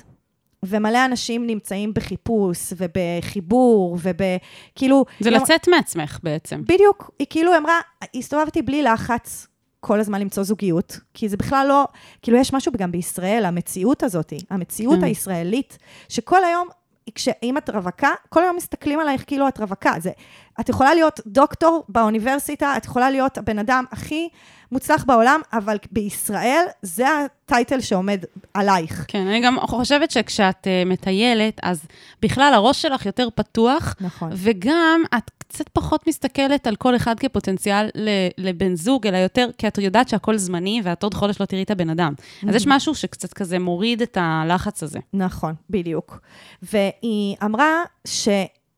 [0.64, 5.06] ומלא אנשים נמצאים בחיפוש, ובחיבור, ובכאילו...
[5.20, 6.62] זה אמרה- לצאת מעצמך בעצם.
[6.64, 7.80] בדיוק, היא כאילו אמרה,
[8.16, 9.48] הסתובבתי בלי לחץ
[9.86, 11.88] כל הזמן למצוא זוגיות, כי זה בכלל לא,
[12.22, 15.04] כאילו יש משהו גם בישראל, המציאות הזאת, המציאות כן.
[15.04, 15.78] הישראלית,
[16.10, 16.68] שכל היום,
[17.16, 19.94] כשאם את רווקה, כל היום מסתכלים עלייך כאילו את רווקה.
[20.00, 20.12] זה,
[20.60, 24.30] את יכולה להיות דוקטור באוניברסיטה, את יכולה להיות הבן אדם הכי
[24.72, 29.06] מוצלח בעולם, אבל בישראל זה הטייטל שעומד עלייך.
[29.08, 31.86] כן, אני גם חושבת שכשאת uh, מטיילת, אז
[32.22, 34.30] בכלל הראש שלך יותר פתוח, נכון.
[34.34, 37.90] וגם את קצת פחות מסתכלת על כל אחד כפוטנציאל
[38.38, 41.72] לבן זוג, אלא יותר, כי את יודעת שהכל זמני, ואת עוד חודש לא תראי את
[41.72, 42.14] הבן אדם.
[42.50, 45.00] אז יש משהו שקצת כזה מוריד את הלחץ הזה.
[45.14, 46.20] נכון, בדיוק.
[46.62, 47.84] והיא אמרה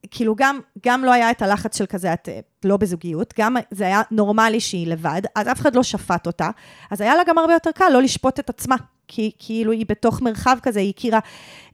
[0.08, 3.84] שכאילו גם, גם לא היה את הלחץ של כזה, את אה, לא בזוגיות, גם זה
[3.84, 6.50] היה נורמלי שהיא לבד, אז אף אחד לא שפט אותה,
[6.92, 8.76] אז היה לה גם הרבה יותר קל לא לשפוט את עצמה.
[9.10, 11.20] כי כאילו היא בתוך מרחב כזה, היא הכירה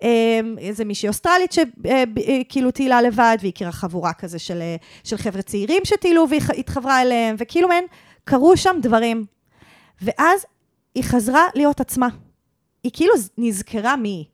[0.03, 5.41] אה, איזה מישהי אוסטרלית שכאילו טיילה לבד, והיא הכירה חבורה כזה של, אה, של חבר'ה
[5.41, 7.85] צעירים שטיילו והיא התחברה אליהם, וכאילו מעין,
[8.23, 9.25] קרו שם דברים.
[10.01, 10.45] ואז
[10.95, 12.07] היא חזרה להיות עצמה.
[12.83, 14.25] היא כאילו נזכרה מי היא.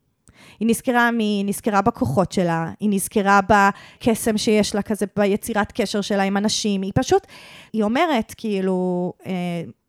[0.59, 6.01] היא נזכרה מי, היא נזכרה בכוחות שלה, היא נזכרה בקסם שיש לה כזה, ביצירת קשר
[6.01, 7.27] שלה עם אנשים, היא פשוט,
[7.73, 9.31] היא אומרת, כאילו, אה,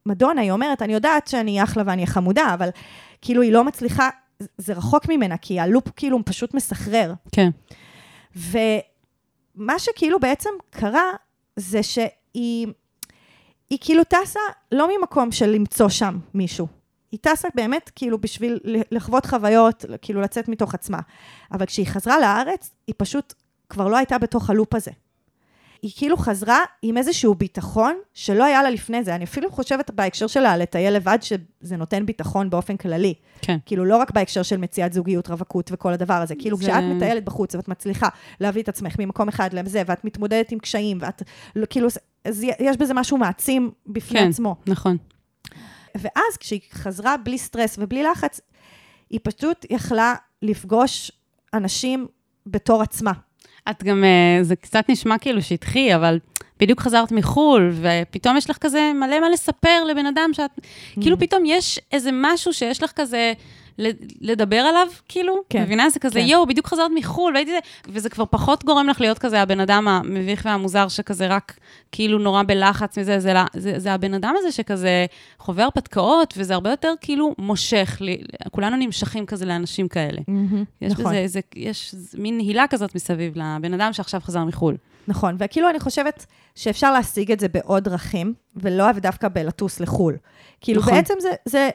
[0.07, 2.69] מדונה, היא אומרת, אני יודעת שאני אחלה ואני חמודה, אבל
[3.23, 4.09] כאילו היא לא מצליחה,
[4.59, 7.13] זה רחוק ממנה, כי הלופ כאילו פשוט מסחרר.
[7.33, 7.51] כן.
[8.37, 11.11] ומה שכאילו בעצם קרה,
[11.57, 12.67] זה שהיא
[13.71, 14.41] היא כאילו טסה
[14.73, 16.80] לא ממקום של למצוא שם מישהו.
[17.13, 18.59] היא טסה באמת כאילו בשביל
[18.91, 20.99] לחוות חוויות, כאילו לצאת מתוך עצמה.
[21.53, 23.35] אבל כשהיא חזרה לארץ, היא פשוט
[23.69, 24.91] כבר לא הייתה בתוך הלופ הזה.
[25.83, 29.15] היא כאילו חזרה עם איזשהו ביטחון שלא היה לה לפני זה.
[29.15, 33.15] אני אפילו חושבת בהקשר שלה לטייל לבד, שזה נותן ביטחון באופן כללי.
[33.43, 33.57] כן.
[33.67, 36.35] כאילו, לא רק בהקשר של מציאת זוגיות, רווקות וכל הדבר הזה.
[36.39, 38.09] כאילו, זה- כשאת מטיילת בחוץ ואת מצליחה
[38.41, 41.23] להביא את עצמך ממקום אחד לזה, ואת מתמודדת עם קשיים, ואת,
[41.57, 41.89] לא- כאילו,
[42.25, 44.57] אז יש בזה משהו מעצים בפני כן, עצמו.
[44.67, 44.97] נכון.
[45.99, 48.41] ואז כשהיא חזרה בלי סטרס ובלי לחץ,
[49.11, 51.13] היא פשוט יכלה לפגוש
[51.55, 52.07] אנשים
[52.47, 53.13] בתור עצמה.
[53.71, 56.19] את גם, אה, זה קצת נשמע כאילו שטחי, אבל
[56.61, 60.51] בדיוק חזרת מחו"ל, ופתאום יש לך כזה מלא מה לספר לבן אדם שאת...
[61.01, 63.33] כאילו פתאום יש איזה משהו שיש לך כזה...
[64.21, 65.91] לדבר עליו, כאילו, כן, מבינה?
[65.91, 66.27] זה כזה, כן.
[66.27, 69.89] יואו, בדיוק חזרת מחו"ל, והייתי זה, וזה כבר פחות גורם לך להיות כזה הבן אדם
[69.89, 71.57] המביך והמוזר, שכזה רק
[71.93, 75.07] כאילו נורא בלחץ מזה, זה, זה, זה הבן אדם הזה שכזה
[75.39, 80.21] חווה הרפתקאות, וזה הרבה יותר כאילו מושך, לי, כולנו נמשכים כזה לאנשים כאלה.
[80.81, 81.05] יש נכון.
[81.05, 84.77] בזה איזה, יש מין הילה כזאת מסביב לבן אדם שעכשיו חזר מחו"ל.
[85.09, 90.17] נכון, וכאילו אני חושבת שאפשר להשיג את זה בעוד דרכים, ולא דווקא בלטוס לחו"ל.
[90.61, 90.95] כאילו נכון.
[90.95, 91.71] בעצם זה, זה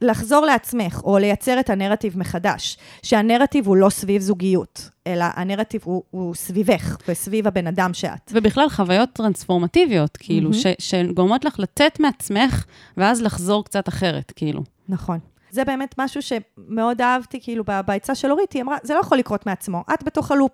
[0.00, 6.02] לחזור לעצמך, או לייצר את הנרטיב מחדש, שהנרטיב הוא לא סביב זוגיות, אלא הנרטיב הוא,
[6.10, 8.32] הוא סביבך, וסביב הבן אדם שאת.
[8.34, 12.64] ובכלל, חוויות טרנספורמטיביות, כאילו, ש, שגורמות לך לתת מעצמך,
[12.96, 14.60] ואז לחזור קצת אחרת, כאילו.
[14.88, 15.18] נכון.
[15.50, 19.46] זה באמת משהו שמאוד אהבתי, כאילו, בעצה של אורית, היא אמרה, זה לא יכול לקרות
[19.46, 20.52] מעצמו, את בתוך הלופ.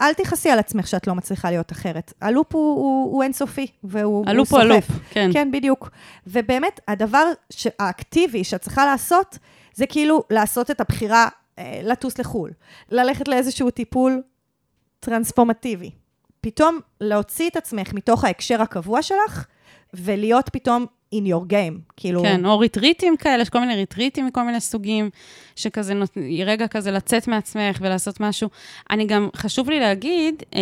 [0.00, 2.12] אל תכעסי על עצמך שאת לא מצליחה להיות אחרת.
[2.20, 4.70] הלופ הוא, הוא, הוא אינסופי, והוא הוא הלופ הוא סוחף.
[4.70, 5.30] הלופ, כן.
[5.32, 5.90] כן, בדיוק.
[6.26, 7.24] ובאמת, הדבר
[7.78, 9.38] האקטיבי שאת צריכה לעשות,
[9.74, 12.50] זה כאילו לעשות את הבחירה אה, לטוס לחו"ל.
[12.90, 14.22] ללכת לאיזשהו טיפול
[15.00, 15.90] טרנספורמטיבי.
[16.40, 19.46] פתאום להוציא את עצמך מתוך ההקשר הקבוע שלך,
[19.94, 21.92] ולהיות פתאום in your game.
[21.96, 22.22] כאילו...
[22.22, 25.10] כן, או ריטריטים כאלה, יש כל מיני ריטריטים מכל מיני סוגים,
[25.56, 26.10] שכזה, נות...
[26.46, 28.48] רגע כזה לצאת מעצמך ולעשות משהו.
[28.90, 30.60] אני גם, חשוב לי להגיד, אה,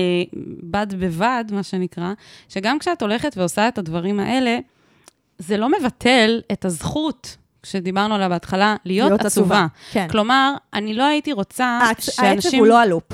[0.62, 2.12] בד בבד, מה שנקרא,
[2.48, 4.58] שגם כשאת הולכת ועושה את הדברים האלה,
[5.38, 9.56] זה לא מבטל את הזכות, שדיברנו עליה בהתחלה, להיות, להיות עצובה.
[9.64, 10.08] עצובה, כן.
[10.08, 13.04] כלומר, אני לא הייתי רוצה העצ- העצב הוא לא ה loop.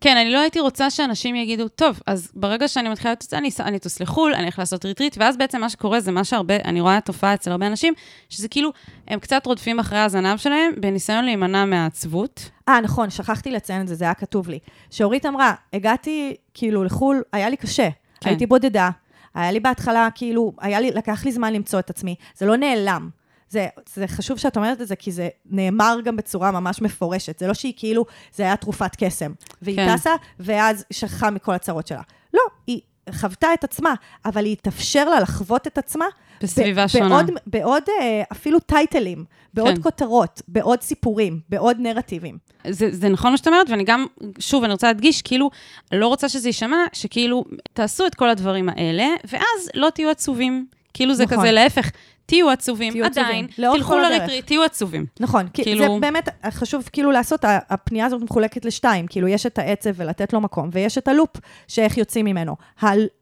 [0.00, 3.76] כן, אני לא הייתי רוצה שאנשים יגידו, טוב, אז ברגע שאני מתחילה לטוס, אני, אני
[3.76, 7.00] אטוס לחו"ל, אני הולך לעשות retreat, ואז בעצם מה שקורה זה מה שהרבה, אני רואה
[7.00, 7.94] תופעה אצל הרבה אנשים,
[8.28, 8.70] שזה כאילו,
[9.08, 12.50] הם קצת רודפים אחרי הזנב שלהם, בניסיון להימנע מהעצבות.
[12.68, 14.58] אה, נכון, שכחתי לציין את זה, זה היה כתוב לי.
[14.90, 17.88] שאורית אמרה, הגעתי כאילו לחו"ל, היה לי קשה.
[18.20, 18.30] כן.
[18.30, 18.90] הייתי בודדה,
[19.34, 22.14] היה לי בהתחלה, כאילו, היה לי, לקח לי זמן למצוא את עצמי.
[22.36, 23.08] זה לא נעלם.
[23.50, 27.38] זה, זה חשוב שאת אומרת את זה, כי זה נאמר גם בצורה ממש מפורשת.
[27.38, 29.32] זה לא שהיא כאילו, זה היה תרופת קסם.
[29.62, 29.96] והיא כן.
[29.96, 32.02] טסה, ואז שכחה מכל הצרות שלה.
[32.34, 32.80] לא, היא
[33.10, 36.04] חוותה את עצמה, אבל היא התאפשר לה לחוות את עצמה.
[36.42, 37.08] בסביבה ב- שונה.
[37.08, 39.82] בעוד, בעוד אה, אפילו טייטלים, בעוד כן.
[39.82, 42.38] כותרות, בעוד סיפורים, בעוד נרטיבים.
[42.70, 44.06] זה, זה נכון מה שאת אומרת, ואני גם,
[44.38, 45.50] שוב, אני רוצה להדגיש, כאילו,
[45.92, 50.66] לא רוצה שזה יישמע, שכאילו, תעשו את כל הדברים האלה, ואז לא תהיו עצובים.
[50.94, 51.38] כאילו זה נכון.
[51.38, 51.90] כזה להפך,
[52.28, 53.24] תהיו עצובים, תהיו עצובים.
[53.26, 53.98] עדיין, לאורך תלכו.
[53.98, 55.06] לריטריט, תהיו עצובים.
[55.20, 59.58] נכון, כי כאילו- זה באמת חשוב כאילו לעשות, הפנייה הזאת מחולקת לשתיים, כאילו יש את
[59.58, 61.30] העצב ולתת לו מקום, ויש את הלופ
[61.68, 62.56] שאיך יוצאים ממנו.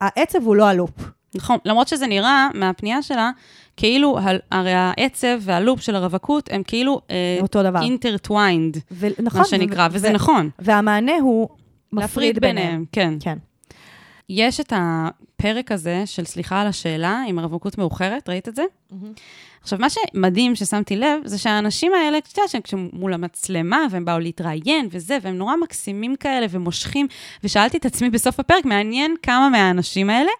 [0.01, 0.91] העצב הוא לא הלופ.
[1.35, 3.31] נכון, למרות שזה נראה מהפנייה שלה,
[3.77, 4.19] כאילו,
[4.51, 7.01] הרי העצב וה loop של הרווקות הם כאילו
[7.41, 7.83] אותו דבר.
[7.83, 9.41] intertwined, ונכון.
[9.41, 10.51] מה שנקרא, ו- וזה ו- נכון.
[10.59, 11.49] והמענה הוא
[11.93, 12.85] מפריד ביניהם.
[12.93, 13.15] כן.
[13.21, 13.39] כן.
[14.29, 18.63] יש את הפרק הזה של סליחה על השאלה עם הרווקות מאוחרת, ראית את זה?
[19.63, 24.19] עכשיו, מה שמדהים ששמתי לב, זה שהאנשים האלה, את יודעת, שהם מול המצלמה, והם באו
[24.19, 27.07] להתראיין וזה, והם נורא מקסימים כאלה ומושכים,
[27.45, 30.31] ושאלתי את עצמי בסוף הפרק, מעניין כמה מהאנשים האלה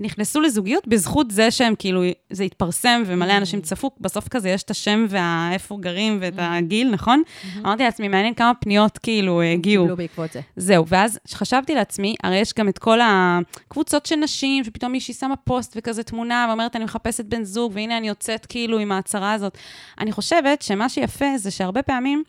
[0.00, 4.70] נכנסו לזוגיות בזכות זה שהם כאילו, זה התפרסם ומלא אנשים צפו, בסוף כזה יש את
[4.70, 7.22] השם ואיפה גרים ואת הגיל, נכון?
[7.58, 9.84] אמרתי לעצמי, מעניין כמה פניות כאילו הגיעו.
[9.84, 10.40] קיבלו בעקבות זה.
[10.56, 15.36] זהו, ואז חשבתי לעצמי, הרי יש גם את כל הקבוצות של נשים, שפתאום מישהי שמה
[15.36, 19.58] פוסט וכזה תמונה, ואומרת, אני מחפשת בן זוג, והנה אני יוצאת כאילו עם ההצהרה הזאת.
[20.00, 22.22] אני חושבת שמה שיפה זה שהרבה פעמים,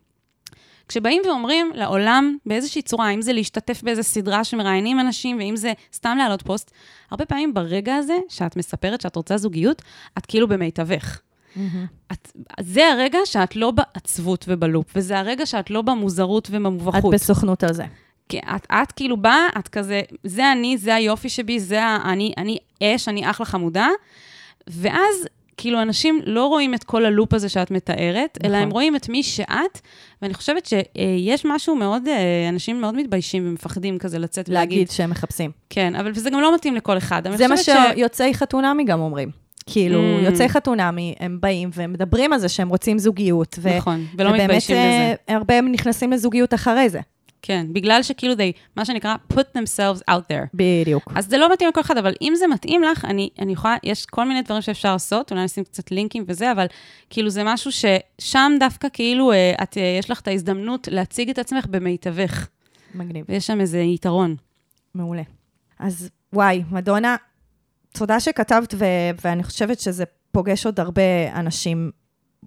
[0.87, 6.15] כשבאים ואומרים לעולם באיזושהי צורה, אם זה להשתתף באיזו סדרה שמראיינים אנשים, ואם זה סתם
[6.17, 6.71] להעלות פוסט,
[7.11, 9.81] הרבה פעמים ברגע הזה, שאת מספרת שאת רוצה זוגיות,
[10.17, 11.19] את כאילו במיטבך.
[12.11, 17.13] את, זה הרגע שאת לא בעצבות ובלופ, וזה הרגע שאת לא במוזרות את ובמובכות.
[17.13, 17.83] בסוכנות על זה.
[18.29, 22.33] כי את, את כאילו באה, את כזה, זה אני, זה היופי שבי, זה ה, אני,
[22.37, 23.87] אני אש, אני אחלה חמודה,
[24.67, 28.51] ואז כאילו אנשים לא רואים את כל הלופ הזה שאת מתארת, נכון.
[28.55, 29.81] אלא הם רואים את מי שאת,
[30.21, 35.09] ואני חושבת שיש משהו מאוד, אה, אנשים מאוד מתביישים ומפחדים כזה לצאת ולהגיד, להגיד שהם
[35.09, 35.51] מחפשים.
[35.69, 37.21] כן, אבל זה גם לא מתאים לכל אחד.
[37.35, 39.29] זה מה שיוצאי חתונמי גם אומרים.
[39.69, 40.25] כאילו, Mm.
[40.25, 43.55] יוצאי חתונמי, הם באים ומדברים על זה שהם רוצים זוגיות.
[43.61, 45.15] ו- נכון, ולא מתביישים ובאמת, בזה.
[45.29, 46.99] אה, הרבה הם נכנסים לזוגיות אחרי זה.
[47.47, 50.47] כן, בגלל שכאילו they, מה שנקרא, put themselves out there.
[50.53, 51.03] בדיוק.
[51.15, 54.05] אז זה לא מתאים לכל אחד, אבל אם זה מתאים לך, אני, אני יכולה, יש
[54.05, 56.65] כל מיני דברים שאפשר לעשות, אולי נשים קצת לינקים וזה, אבל
[57.09, 61.39] כאילו זה משהו ששם דווקא כאילו אה, את, אה, יש לך את ההזדמנות להציג את
[61.39, 62.47] עצמך במיטבך,
[62.95, 63.25] מגניב.
[63.29, 64.35] ויש שם איזה יתרון.
[64.93, 65.23] מעולה.
[65.79, 67.15] אז וואי, מדונה,
[67.93, 68.85] תודה שכתבת, ו-
[69.23, 71.01] ואני חושבת שזה פוגש עוד הרבה
[71.35, 71.91] אנשים,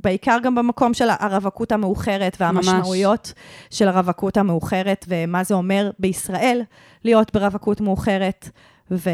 [0.03, 3.33] בעיקר גם במקום של הרווקות המאוחרת והמשמעויות
[3.71, 6.61] של הרווקות המאוחרת, ומה זה אומר בישראל
[7.05, 8.49] להיות ברווקות מאוחרת,
[8.91, 9.11] ו...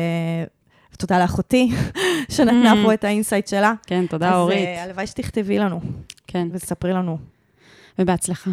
[0.95, 1.71] ותודה לאחותי
[2.35, 2.85] שנתנה Mm.
[2.85, 3.73] פה את ה insight שלה.
[3.87, 4.59] כן, תודה אז אורית.
[4.59, 5.81] אה, הלוואי שתכתבי לנו
[6.27, 7.19] כן, ותספרי לנו.
[7.99, 8.51] ובהצלחה.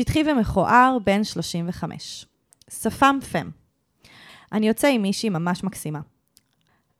[0.00, 2.26] שטחי ומכוער, בן 35.
[2.70, 3.50] שפם פם.
[4.52, 6.00] אני יוצא עם מישהי ממש מקסימה.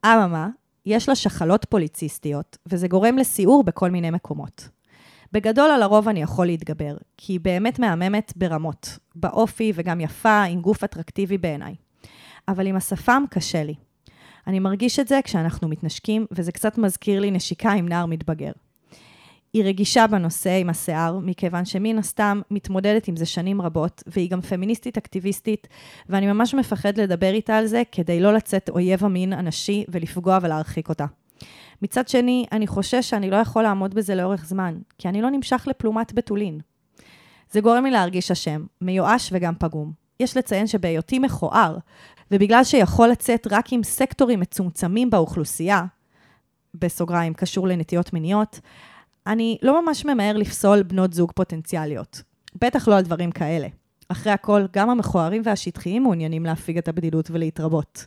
[0.06, 0.48] אממה,
[0.86, 4.68] יש לה שחלות פוליציסטיות, וזה גורם לסיעור בכל מיני מקומות.
[5.32, 10.60] בגדול, על הרוב אני יכול להתגבר, כי היא באמת מהממת ברמות, באופי וגם יפה, עם
[10.60, 11.74] גוף אטרקטיבי בעיניי.
[12.48, 13.74] אבל עם השפם קשה לי.
[14.46, 18.52] אני מרגיש את זה כשאנחנו מתנשקים, וזה קצת מזכיר לי נשיקה עם נער מתבגר.
[19.52, 24.40] היא רגישה בנושא עם השיער, מכיוון שמן הסתם מתמודדת עם זה שנים רבות, והיא גם
[24.40, 25.68] פמיניסטית אקטיביסטית,
[26.08, 30.88] ואני ממש מפחד לדבר איתה על זה, כדי לא לצאת אויב המין הנשי ולפגוע ולהרחיק
[30.88, 31.06] אותה.
[31.82, 35.64] מצד שני, אני חושש שאני לא יכול לעמוד בזה לאורך זמן, כי אני לא נמשך
[35.66, 36.60] לפלומת בתולין.
[37.50, 39.92] זה גורם לי להרגיש אשם, מיואש וגם פגום.
[40.20, 41.78] יש לציין שבהיותי מכוער,
[42.30, 45.84] ובגלל שיכול לצאת רק עם סקטורים מצומצמים באוכלוסייה,
[46.74, 48.60] בסוגריים קשור לנטיות מיניות,
[49.26, 52.22] אני לא ממש ממהר לפסול בנות זוג פוטנציאליות.
[52.54, 53.68] בטח לא על דברים כאלה.
[54.08, 58.06] אחרי הכל, גם המכוערים והשטחיים מעוניינים להפיג את הבדידות ולהתרבות.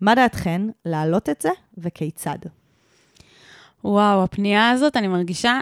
[0.00, 2.38] מה דעתכן להעלות את זה וכיצד?
[3.84, 5.60] וואו, הפנייה הזאת, אני מרגישה,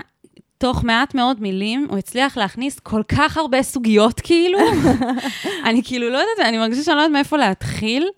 [0.59, 4.59] תוך מעט מאוד מילים, הוא הצליח להכניס כל כך הרבה סוגיות, כאילו.
[5.67, 8.09] אני כאילו לא יודעת, אני מרגישה שאני לא יודעת מאיפה להתחיל,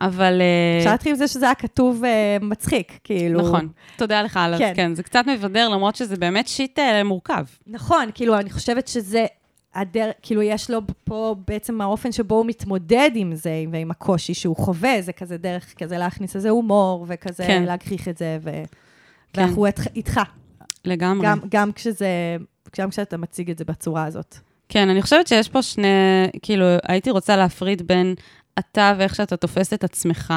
[0.00, 0.40] אבל...
[0.40, 3.40] אה, אפשר להתחיל עם זה שזה היה כתוב uh, מצחיק, כאילו.
[3.40, 4.72] נכון, תודה לך על זה, כן.
[4.76, 7.44] כן, זה קצת מבדר, למרות שזה באמת שיט אה, מורכב.
[7.66, 9.26] נכון, כאילו, אני חושבת שזה
[9.74, 10.10] הדר...
[10.22, 15.02] כאילו, יש לו פה בעצם האופן שבו הוא מתמודד עם זה, ועם הקושי שהוא חווה,
[15.02, 17.62] זה כזה דרך כזה להכניס איזה הומור, וכזה כן.
[17.62, 18.50] להגחיך את זה, ו...
[19.32, 19.40] כן.
[19.40, 20.20] ואנחנו איתך,
[20.84, 21.26] לגמרי.
[21.26, 22.36] גם, גם כשזה,
[22.78, 24.36] גם כשאתה מציג את זה בצורה הזאת.
[24.68, 25.86] כן, אני חושבת שיש פה שני,
[26.42, 28.14] כאילו, הייתי רוצה להפריד בין
[28.58, 30.34] אתה ואיך שאתה תופס את עצמך,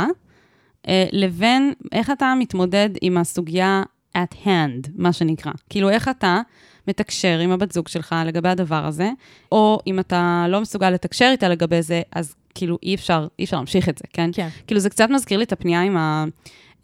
[0.88, 3.84] אה, לבין איך אתה מתמודד עם הסוגיה
[4.17, 5.51] at hand, מה שנקרא.
[5.69, 6.41] כאילו, איך אתה
[6.88, 9.10] מתקשר עם הבת זוג שלך לגבי הדבר הזה,
[9.51, 13.58] או אם אתה לא מסוגל לתקשר איתה לגבי זה, אז כאילו אי אפשר, אי אפשר
[13.58, 14.30] להמשיך את זה, כן?
[14.34, 14.47] כן.
[14.67, 16.25] כאילו, זה קצת מזכיר לי את הפנייה עם ה...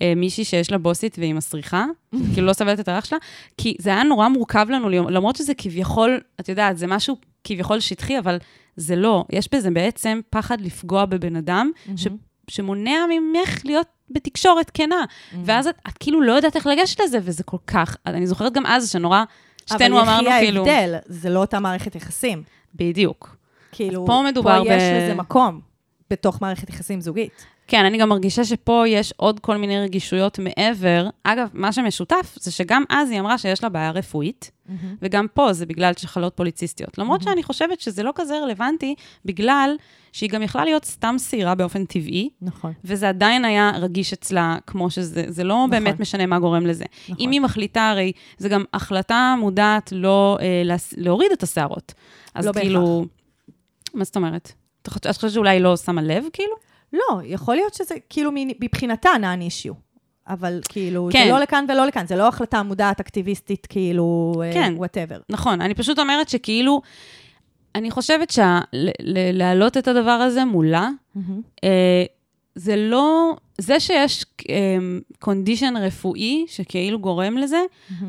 [0.01, 1.85] אה, מישהי שיש לה בוסית והיא מסריחה,
[2.33, 3.17] כאילו לא סבלת את הריח שלה,
[3.57, 8.19] כי זה היה נורא מורכב לנו, למרות שזה כביכול, את יודעת, זה משהו כביכול שטחי,
[8.19, 8.37] אבל
[8.75, 9.25] זה לא.
[9.31, 12.07] יש בזה בעצם פחד לפגוע בבן אדם, ש,
[12.47, 15.05] שמונע ממך להיות בתקשורת כנה.
[15.45, 18.65] ואז את, את כאילו לא יודעת איך לגשת לזה, וזה כל כך, אני זוכרת גם
[18.65, 19.23] אז שנורא,
[19.65, 20.61] שתינו אמרנו אבל כאילו...
[20.61, 22.43] יחי ההבדל, זה לא אותה מערכת יחסים.
[22.75, 23.35] בדיוק.
[23.71, 25.61] כאילו, פה פה יש ב- לזה מקום,
[26.09, 27.45] בתוך מערכת יחסים זוגית.
[27.67, 31.09] כן, אני גם מרגישה שפה יש עוד כל מיני רגישויות מעבר.
[31.23, 34.51] אגב, מה שמשותף זה שגם אז היא אמרה שיש לה בעיה רפואית,
[35.01, 36.97] וגם פה זה בגלל שחלות פוליציסטיות.
[36.97, 38.95] למרות שאני חושבת שזה לא כזה רלוונטי,
[39.25, 39.75] בגלל
[40.11, 42.73] שהיא גם יכלה להיות סתם שעירה באופן טבעי, נכון.
[42.83, 46.85] וזה עדיין היה רגיש אצלה, כמו שזה, זה לא באמת משנה מה גורם לזה.
[47.03, 47.15] נכון.
[47.19, 51.93] אם היא מחליטה, הרי זה גם החלטה מודעת לא אה, להס- להוריד את השערות.
[52.35, 53.05] אז לא כאילו...
[53.93, 54.51] מה זאת אומרת?
[54.81, 56.55] את חושבת שאולי היא לא שמה לב, כאילו?
[56.93, 59.73] לא, יכול להיות שזה כאילו מבחינתה non issue.
[60.27, 61.23] אבל כאילו, כן.
[61.23, 64.73] זה לא לכאן ולא לכאן, זה לא החלטה מודעת אקטיביסטית, כאילו, כן.
[64.77, 65.19] whatever.
[65.29, 66.81] נכון, אני פשוט אומרת שכאילו,
[67.75, 70.89] אני חושבת שלהעלות את הדבר הזה מולה,
[71.63, 72.03] אה,
[72.55, 74.25] זה לא, זה שיש
[75.19, 77.61] condition רפואי שכאילו גורם לזה,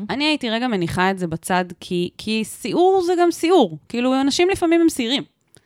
[0.09, 3.77] אני הייתי רגע מניחה את זה בצד, כי, כי סיעור זה גם סיעור.
[3.89, 5.23] כאילו, אנשים לפעמים הם שעירים.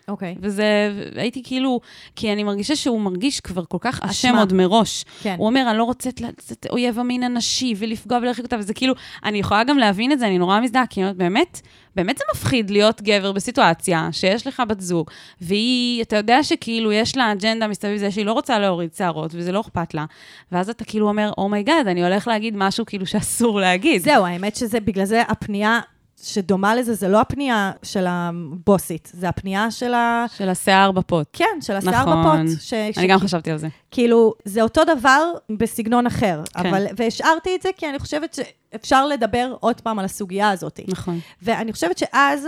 [0.09, 0.35] אוקיי.
[0.39, 1.79] וזה, הייתי כאילו,
[2.15, 4.39] כי אני מרגישה שהוא מרגיש כבר כל כך אשם אשמה.
[4.39, 5.05] עוד מראש.
[5.21, 5.35] כן.
[5.37, 8.93] הוא אומר, אני לא רוצה לצאת אויב המין הנשי ולפגוע ולהרחיק אותה, וזה כאילו,
[9.23, 11.61] אני יכולה גם להבין את זה, אני נורא מזדהה, כי באמת,
[11.95, 15.09] באמת זה מפחיד להיות גבר בסיטואציה שיש לך בת זוג,
[15.41, 19.51] והיא, אתה יודע שכאילו יש לה אג'נדה מסביב זה שהיא לא רוצה להוריד שערות, וזה
[19.51, 20.05] לא אכפת לה,
[20.51, 24.01] ואז אתה כאילו אומר, oh my god, אני הולך להגיד משהו כאילו שאסור להגיד.
[24.01, 25.79] זהו, האמת שזה, בגלל זה הפנייה
[26.23, 30.25] שדומה לזה, זה לא הפנייה של הבוסית, זה הפנייה של ה...
[30.37, 31.27] של השיער בפוט.
[31.33, 32.45] כן, של השיער נכון.
[32.45, 32.61] בפוט.
[32.61, 32.73] ש...
[32.73, 33.67] אני גם חשבתי על זה.
[33.91, 36.41] כאילו, זה אותו דבר בסגנון אחר.
[36.53, 36.65] כן.
[36.69, 40.79] אבל, והשארתי את זה כי אני חושבת שאפשר לדבר עוד פעם על הסוגיה הזאת.
[40.87, 41.19] נכון.
[41.41, 42.47] ואני חושבת שאז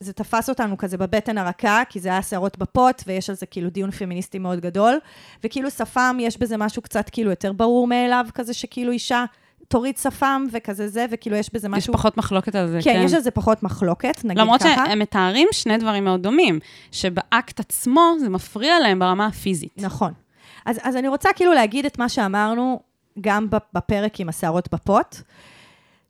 [0.00, 3.70] זה תפס אותנו כזה בבטן הרכה, כי זה היה שערות בפוט, ויש על זה כאילו
[3.70, 4.98] דיון פמיניסטי מאוד גדול.
[5.44, 9.24] וכאילו שפם, יש בזה משהו קצת כאילו יותר ברור מאליו, כזה שכאילו אישה
[9.68, 11.92] תוריד שפם וכזה זה, וכאילו יש בזה יש משהו...
[11.92, 13.02] פחות מחלוקת על זה, כן, כן.
[13.04, 14.84] יש על זה פחות מחלוקת, נגיד למרות ככה.
[14.86, 16.58] שהם מתארים שני דברים מאוד דומים,
[16.92, 19.72] שבאקט עצמו זה מפריע להם ברמה הפיזית.
[19.76, 20.12] נכון.
[20.66, 22.80] אז, אז אני רוצה כאילו להגיד את מה שאמרנו
[23.20, 25.16] גם בפרק עם השערות בפוט,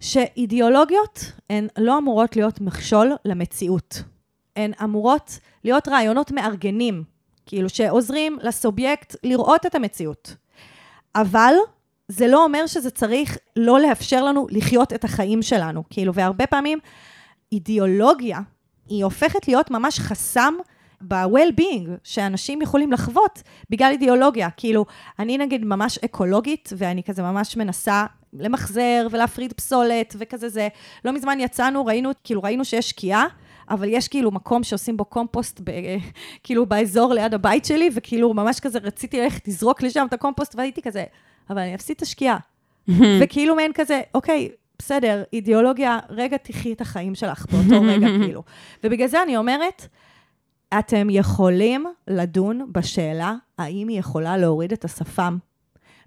[0.01, 4.03] שאידיאולוגיות הן לא אמורות להיות מכשול למציאות.
[4.57, 7.05] הן אמורות להיות רעיונות מארגנים,
[7.47, 10.37] כאילו שעוזרים לסובייקט לראות את המציאות.
[11.15, 11.55] אבל
[12.09, 15.83] זה לא אומר שזה צריך לא לאפשר לנו לחיות את החיים שלנו.
[15.91, 16.79] כאילו, והרבה פעמים
[17.53, 18.39] אידיאולוגיה,
[18.87, 20.55] היא הופכת להיות ממש חסם
[21.01, 24.51] ב-well-being שאנשים יכולים לחוות בגלל אידיאולוגיה.
[24.57, 24.87] כאילו,
[25.19, 30.69] אני נגיד ממש אקולוגית, ואני כזה ממש מנסה למחזר ולהפריד פסולת וכזה זה.
[31.05, 33.27] לא מזמן יצאנו, ראינו, כאילו, ראינו שיש שקיעה.
[33.71, 35.71] אבל יש כאילו מקום שעושים בו קומפוסט, ב,
[36.45, 40.83] כאילו באזור ליד הבית שלי, וכאילו ממש כזה רציתי ללכת לזרוק לשם את הקומפוסט, והייתי
[40.83, 41.05] כזה,
[41.51, 42.39] אבל אני אפסיד את השקיעה.
[43.21, 48.43] וכאילו מעין כזה, אוקיי, בסדר, אידיאולוגיה, רגע תחי את החיים שלך באותו רגע, כאילו.
[48.85, 49.87] ובגלל זה אני אומרת,
[50.79, 55.39] אתם יכולים לדון בשאלה האם היא יכולה להוריד את השפם,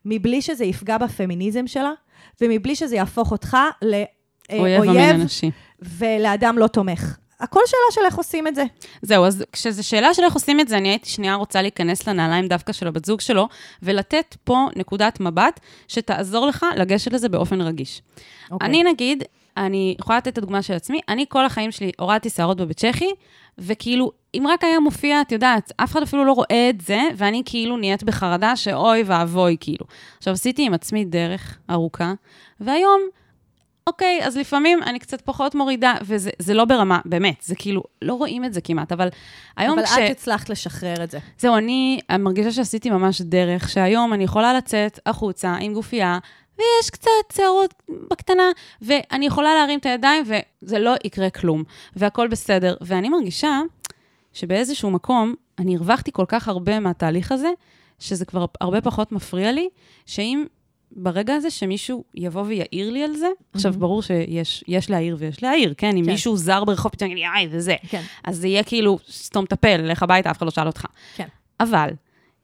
[0.05, 1.91] מבלי שזה יפגע בפמיניזם שלה,
[2.41, 3.57] ומבלי שזה יהפוך אותך
[4.59, 5.51] אויב המין לאויב הנשי.
[5.81, 7.17] ולאדם לא תומך.
[7.41, 8.63] הכל שאלה של איך עושים את זה.
[9.01, 12.47] זהו, אז כשזו שאלה של איך עושים את זה, אני הייתי שנייה רוצה להיכנס לנעליים
[12.47, 13.47] דווקא של הבת זוג שלו,
[13.83, 18.01] ולתת פה נקודת מבט שתעזור לך לגשת לזה באופן רגיש.
[18.51, 18.69] אוקיי.
[18.69, 19.23] אני נגיד,
[19.57, 23.09] אני יכולה לתת את הדוגמה של עצמי, אני כל החיים שלי הורדתי שערות בבית צ'כי,
[23.57, 27.41] וכאילו, אם רק היה מופיע, את יודעת, אף אחד אפילו לא רואה את זה, ואני
[27.45, 29.85] כאילו נהיית בחרדה שאוי ואבוי, כאילו.
[30.17, 32.13] עכשיו, עשיתי עם עצמי דרך ארוכה,
[32.59, 33.01] והיום,
[33.87, 38.13] אוקיי, אז לפעמים אני קצת פחות מורידה, וזה זה לא ברמה, באמת, זה כאילו, לא
[38.13, 39.07] רואים את זה כמעט, אבל
[39.57, 39.97] היום אבל כש...
[39.97, 41.19] את הצלחת לשחרר את זה.
[41.39, 46.19] זהו, אני מרגישה שעשיתי ממש דרך, שהיום אני יכולה לצאת החוצה עם גופייה,
[46.57, 47.73] ויש קצת שערות
[48.11, 48.43] בקטנה,
[48.81, 51.63] ואני יכולה להרים את הידיים, וזה לא יקרה כלום,
[51.95, 52.75] והכל בסדר.
[52.81, 53.61] ואני מרגישה
[54.33, 57.49] שבאיזשהו מקום, אני הרווחתי כל כך הרבה מהתהליך הזה,
[57.99, 59.69] שזה כבר הרבה פחות מפריע לי,
[60.05, 60.45] שאם
[60.95, 65.73] ברגע הזה שמישהו יבוא ויעיר לי על זה, עכשיו, ברור שיש יש להעיר ויש להעיר,
[65.77, 65.97] כן?
[65.97, 66.11] אם כן.
[66.11, 67.75] מישהו זר ברחוב פתאום יגיד איי, וזה.
[67.89, 68.01] כן.
[68.23, 70.85] אז זה יהיה כאילו, סתום את הפה, לך הביתה, אף אחד לא שאל אותך.
[71.15, 71.27] כן.
[71.59, 71.89] אבל,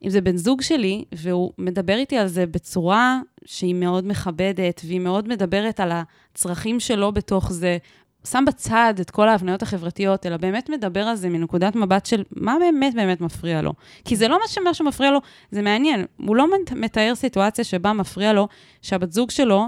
[0.04, 5.00] אם זה בן זוג שלי, והוא מדבר איתי על זה בצורה שהיא מאוד מכבדת, והיא
[5.00, 7.78] מאוד מדברת על הצרכים שלו בתוך זה,
[8.24, 12.56] שם בצד את כל ההבניות החברתיות, אלא באמת מדבר על זה מנקודת מבט של מה
[12.60, 13.74] באמת באמת מפריע לו.
[14.06, 15.20] כי זה לא מה שמשהו מפריע לו,
[15.52, 16.06] זה מעניין.
[16.18, 18.48] הוא לא מת- מתאר סיטואציה שבה מפריע לו
[18.82, 19.66] שהבת זוג שלו,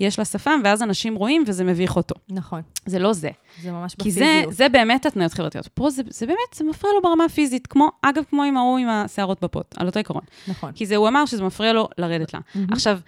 [0.00, 2.14] יש לה שפם, ואז אנשים רואים וזה מביך אותו.
[2.28, 2.60] נכון.
[2.86, 3.30] זה לא זה.
[3.62, 4.54] זה ממש כי זה, בפיזיות.
[4.54, 5.68] זה באמת התניות חברתיות.
[5.74, 8.88] פה זה, זה באמת, זה מפריע לו ברמה הפיזית, כמו, אגב, כמו עם ההוא עם
[8.88, 10.22] השערות בפות, על אותו עיקרון.
[10.48, 10.72] נכון.
[10.72, 12.40] כי זה, הוא אמר שזה מפריע לו לרדת לה.
[12.70, 12.98] עכשיו,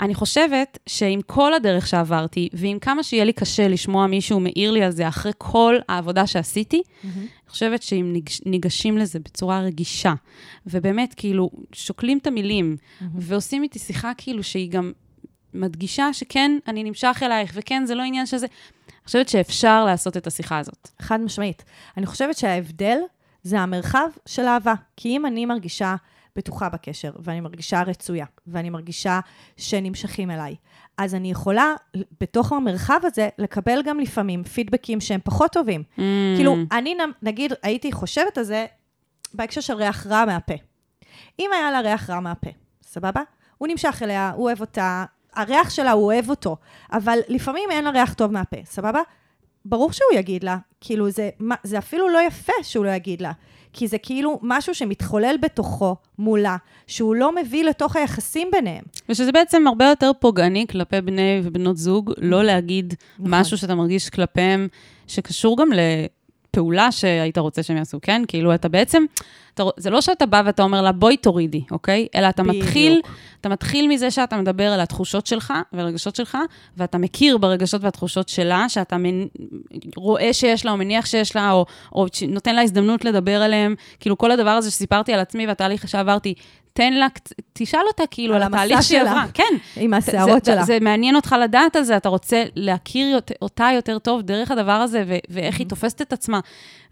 [0.00, 4.82] אני חושבת שעם כל הדרך שעברתי, ועם כמה שיהיה לי קשה לשמוע מישהו מעיר לי
[4.82, 10.14] על זה אחרי כל העבודה שעשיתי, אני חושבת שאם ניגש, ניגשים לזה בצורה רגישה,
[10.66, 12.76] ובאמת, כאילו, שוקלים את המילים,
[13.14, 14.92] ועושים איתי שיחה כאילו שהיא גם
[15.54, 18.46] מדגישה שכן, אני נמשך אלייך, וכן, זה לא עניין שזה...
[18.88, 20.88] אני חושבת שאפשר לעשות את השיחה הזאת.
[21.00, 21.64] חד משמעית.
[21.96, 22.98] אני חושבת שההבדל
[23.42, 24.74] זה המרחב של אהבה.
[24.96, 25.96] כי אם אני מרגישה
[26.36, 29.20] בטוחה בקשר, ואני מרגישה רצויה, ואני מרגישה
[29.56, 30.54] שנמשכים אליי,
[30.98, 31.74] אז אני יכולה
[32.20, 35.82] בתוך המרחב הזה לקבל גם לפעמים פידבקים שהם פחות טובים.
[35.96, 36.00] Mm.
[36.36, 38.66] כאילו, אני נגיד הייתי חושבת על זה
[39.34, 40.54] בהקשר של ריח רע מהפה.
[41.38, 42.50] אם היה לה ריח רע מהפה,
[42.82, 43.20] סבבה?
[43.58, 45.04] הוא נמשך אליה, הוא אוהב אותה,
[45.34, 46.56] הריח שלה, הוא אוהב אותו,
[46.92, 49.00] אבל לפעמים אין לה ריח טוב מהפה, סבבה?
[49.64, 53.32] ברור שהוא יגיד לה, כאילו זה, מה- זה אפילו לא יפה שהוא לא יגיד לה,
[53.74, 56.56] כי זה כאילו משהו שמתחולל בתוכו, מולה,
[56.86, 58.84] שהוא לא מביא לתוך היחסים ביניהם.
[59.08, 63.34] ושזה בעצם הרבה יותר פוגעני כלפי בני ובנות זוג, לא להגיד נכון.
[63.34, 64.68] משהו שאתה מרגיש כלפיהם,
[65.06, 65.68] שקשור גם
[66.54, 68.22] לפעולה שהיית רוצה שהם יעשו, כן?
[68.28, 69.04] כאילו, אתה בעצם,
[69.54, 72.06] אתה, זה לא שאתה בא ואתה אומר לה, בואי תורידי, אוקיי?
[72.14, 72.64] אלא אתה בדיוק.
[72.64, 73.00] מתחיל,
[73.40, 76.38] אתה מתחיל מזה שאתה מדבר על התחושות שלך והרגשות שלך,
[76.76, 79.26] ואתה מכיר ברגשות והתחושות שלה, שאתה מנ...
[79.96, 83.74] רואה שיש לה, או מניח שיש לה, או, או נותן לה הזדמנות לדבר עליהם.
[84.00, 86.34] כאילו, כל הדבר הזה שסיפרתי על עצמי והתהליך שעברתי,
[86.76, 87.06] תן לה,
[87.52, 89.00] תשאל אותה כאילו על על, התהליך שהיא.
[89.00, 89.24] עברה.
[89.34, 89.54] כן.
[89.76, 90.64] עם השערות זה, שלה.
[90.64, 94.50] זה, זה מעניין אותך לדעת על זה, אתה רוצה להכיר יותר, אותה יותר טוב דרך
[94.50, 96.40] הדבר הזה, ו- ואיך היא תופסת את עצמה.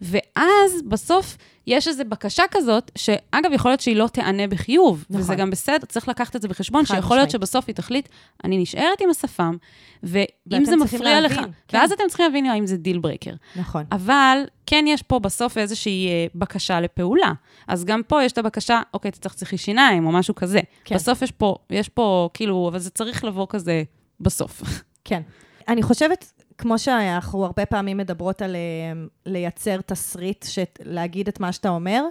[0.01, 1.37] ואז בסוף
[1.67, 5.21] יש איזו בקשה כזאת, שאגב, יכול להיות שהיא לא תיענה בחיוב, נכון.
[5.21, 7.31] וזה גם בסדר, צריך לקחת את זה בחשבון, שיכול להיות משמעית.
[7.31, 8.09] שבסוף היא תחליט,
[8.45, 9.57] אני נשארת עם השפם,
[10.03, 11.79] ואם זה מפריע לך, להבין, כן.
[11.79, 13.35] ואז אתם צריכים להבין האם זה deal breaker.
[13.57, 13.85] נכון.
[13.93, 17.33] אבל כן יש פה בסוף איזושהי אה, בקשה לפעולה.
[17.69, 20.61] אז גם פה יש את הבקשה, אוקיי, אתה צריך צריכי שיניים או משהו כזה.
[20.85, 20.95] כן.
[20.95, 23.83] בסוף יש פה, יש פה, כאילו, אבל זה צריך לבוא כזה
[24.21, 24.63] בסוף.
[25.05, 25.23] כן.
[25.69, 28.61] אני חושבת, כמו שאנחנו הרבה פעמים מדברות על אה,
[29.27, 32.03] לייצר תסריט, שת- להגיד את מה שאתה אומר,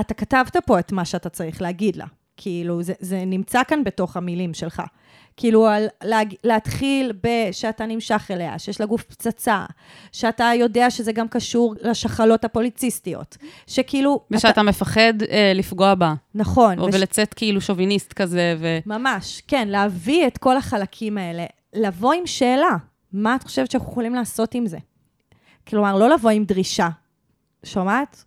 [0.00, 2.04] אתה כתבת פה את מה שאתה צריך להגיד לה.
[2.36, 4.82] כאילו, זה, זה נמצא כאן בתוך המילים שלך.
[5.36, 9.64] כאילו, על, להג, להתחיל בשאתה נמשך אליה, שיש לה גוף פצצה,
[10.12, 13.36] שאתה יודע שזה גם קשור לשחלות הפוליציסטיות,
[13.66, 14.20] שכאילו...
[14.30, 16.78] ושאתה אתה, מפחד אה, לפגוע בה, נכון.
[16.78, 18.78] או וש- ולצאת כאילו שוביניסט כזה, ו...
[18.86, 21.44] ממש, כן, להביא את כל החלקים האלה,
[21.74, 22.76] לבוא עם שאלה,
[23.12, 24.78] מה את חושבת שאנחנו יכולים לעשות עם זה?
[25.68, 26.88] כלומר, לא לבוא עם דרישה.
[27.64, 28.24] שומעת?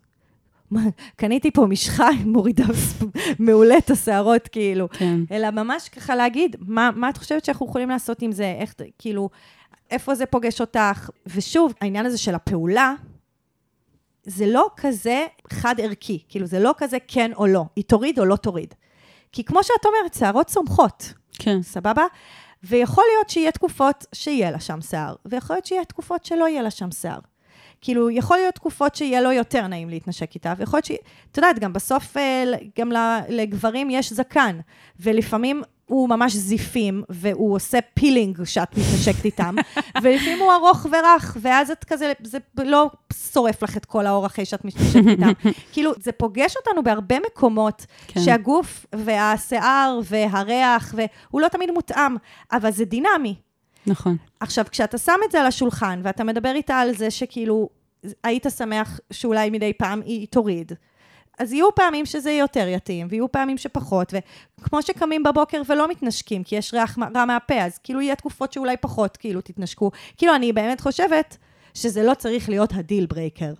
[1.16, 2.64] קניתי פה משחה, מורידה
[3.38, 4.88] מעולה את השערות, כאילו.
[4.88, 5.20] כן.
[5.30, 8.54] אלא ממש ככה להגיד, מה, מה את חושבת שאנחנו יכולים לעשות עם זה?
[8.58, 9.30] איך, כאילו,
[9.90, 11.10] איפה זה פוגש אותך?
[11.26, 12.94] ושוב, העניין הזה של הפעולה,
[14.24, 18.36] זה לא כזה חד-ערכי, כאילו, זה לא כזה כן או לא, היא תוריד או לא
[18.36, 18.74] תוריד.
[19.32, 21.62] כי כמו שאת אומרת, שערות צומחות, כן.
[21.62, 22.04] סבבה?
[22.64, 26.70] ויכול להיות שיהיה תקופות שיהיה לה שם שיער, ויכול להיות שיהיה תקופות שלא יהיה לה
[26.70, 27.18] שם שיער.
[27.80, 30.92] כאילו, יכול להיות תקופות שיהיה לו יותר נעים להתנשק איתה, ויכול להיות ש...
[31.30, 32.44] את יודעת, גם בסוף, אה,
[32.78, 32.92] גם
[33.28, 34.58] לגברים יש זקן,
[35.00, 39.54] ולפעמים הוא ממש זיפים, והוא עושה פילינג כשאת מתנשקת איתם,
[40.02, 42.90] ולפעמים הוא ארוך ורך, ואז את כזה, זה לא
[43.32, 45.32] שורף לך את כל האור אחרי שאת מתנשקת איתם.
[45.72, 48.20] כאילו, זה פוגש אותנו בהרבה מקומות, כן.
[48.20, 52.16] שהגוף והשיער והריח, והוא לא תמיד מותאם,
[52.52, 53.34] אבל זה דינמי.
[53.86, 54.16] נכון.
[54.40, 57.68] עכשיו, כשאתה שם את זה על השולחן, ואתה מדבר איתה על זה שכאילו,
[58.24, 60.72] היית שמח שאולי מדי פעם היא תוריד,
[61.42, 64.14] אז יהיו פעמים שזה יותר יתאים, ויהיו פעמים שפחות,
[64.60, 68.76] וכמו שקמים בבוקר ולא מתנשקים, כי יש ריח רע מהפה, אז כאילו יהיה תקופות שאולי
[68.76, 69.90] פחות כאילו תתנשקו.
[70.16, 71.36] כאילו, אני באמת חושבת
[71.74, 73.52] שזה לא צריך להיות ה deal breaker.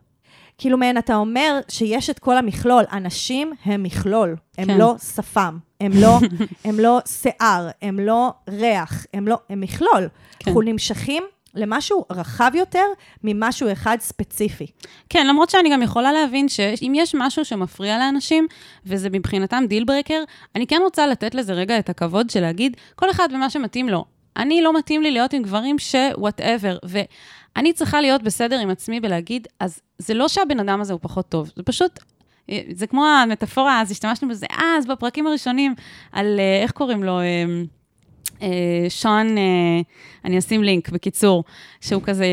[0.59, 2.85] כאילו, מעין, אתה אומר שיש את כל המכלול.
[2.93, 4.79] אנשים הם מכלול, הם כן.
[4.79, 6.19] לא שפם, הם לא,
[6.65, 10.09] הם לא שיער, הם לא ריח, הם לא, הם מכלול.
[10.39, 10.51] כן.
[10.51, 11.23] אנחנו נמשכים
[11.55, 12.85] למשהו רחב יותר
[13.25, 14.67] ממשהו אחד ספציפי.
[15.09, 18.47] כן, למרות שאני גם יכולה להבין שאם יש משהו שמפריע לאנשים,
[18.87, 20.23] וזה מבחינתם deal breaker,
[20.57, 24.05] אני כן רוצה לתת לזה רגע את הכבוד של להגיד, כל אחד ומה שמתאים לו.
[24.37, 26.87] אני לא מתאים לי להיות עם גברים ש-whatever,
[27.57, 31.29] ואני צריכה להיות בסדר עם עצמי ולהגיד, אז זה לא שהבן אדם הזה הוא פחות
[31.29, 31.99] טוב, זה פשוט
[32.51, 35.75] אה, זה כמו המטאפורה, אז השתמשנו בזה אז, בפרקים הראשונים,
[36.13, 37.19] על אה, איך קוראים לו?
[38.43, 38.49] אה,
[38.83, 39.43] אה, שון, אה,
[40.25, 41.45] אני אשים לינק, בקיצור,
[41.81, 42.27] שהוא כזה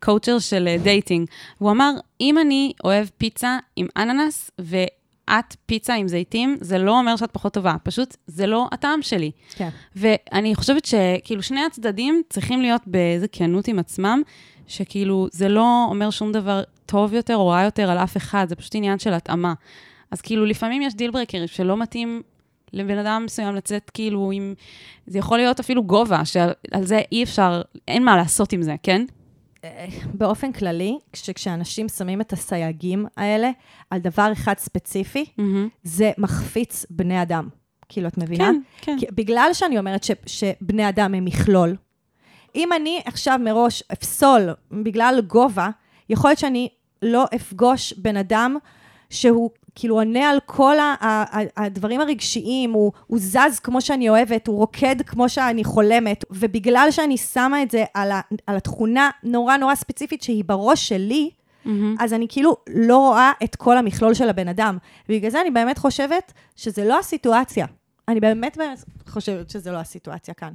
[0.00, 1.28] קואוצ'ר של אה, dating.
[1.58, 7.16] הוא אמר, אם אני אוהב פיצה עם אננס, ואת פיצה עם זיתים, זה לא אומר
[7.16, 9.30] שאת פחות טובה, פשוט זה לא הטעם שלי.
[9.54, 9.68] כן.
[9.96, 14.22] ואני חושבת שכאילו שני הצדדים צריכים להיות באיזה כנות עם עצמם,
[14.66, 18.56] שכאילו זה לא אומר שום דבר טוב יותר או רע יותר על אף אחד, זה
[18.56, 19.54] פשוט עניין של התאמה.
[20.10, 22.22] אז כאילו לפעמים יש deal breaker ים שלא מתאים
[22.72, 24.54] לבן אדם מסוים לצאת כאילו עם...
[25.06, 26.52] זה יכול להיות אפילו גובה, שעל
[26.82, 29.04] זה אי אפשר, אין מה לעשות עם זה, כן?
[30.14, 33.50] באופן כללי, כש- כשאנשים שמים את הסייגים האלה
[33.90, 35.24] על דבר אחד ספציפי,
[35.82, 37.48] זה מחפיץ בני אדם.
[37.88, 38.44] כאילו, את מבינה?
[38.44, 38.96] כן, כן.
[39.00, 41.76] כי- בגלל שאני אומרת ש, שבני אדם הם מכלול,
[42.54, 45.68] אם אני עכשיו מראש אפסול בגלל גובה,
[46.10, 46.68] יכול להיות שאני
[47.02, 48.56] לא אפגוש בן אדם
[49.10, 54.08] שהוא כאילו עונה על כל ה- ה- ה- הדברים הרגשיים, הוא, הוא זז כמו שאני
[54.08, 59.10] אוהבת, הוא רוקד כמו שאני חולמת, ובגלל שאני שמה את זה על, ה, על התכונה
[59.22, 61.30] נורא נורא ספציפית שהיא בראש שלי,
[62.00, 64.78] אז אני כאילו לא רואה את כל המכלול של הבן אדם.
[65.08, 67.66] ובגלל זה אני באמת חושבת שזה לא הסיטואציה.
[68.08, 70.52] אני באמת באמת חושבת שזה לא הסיטואציה כאן.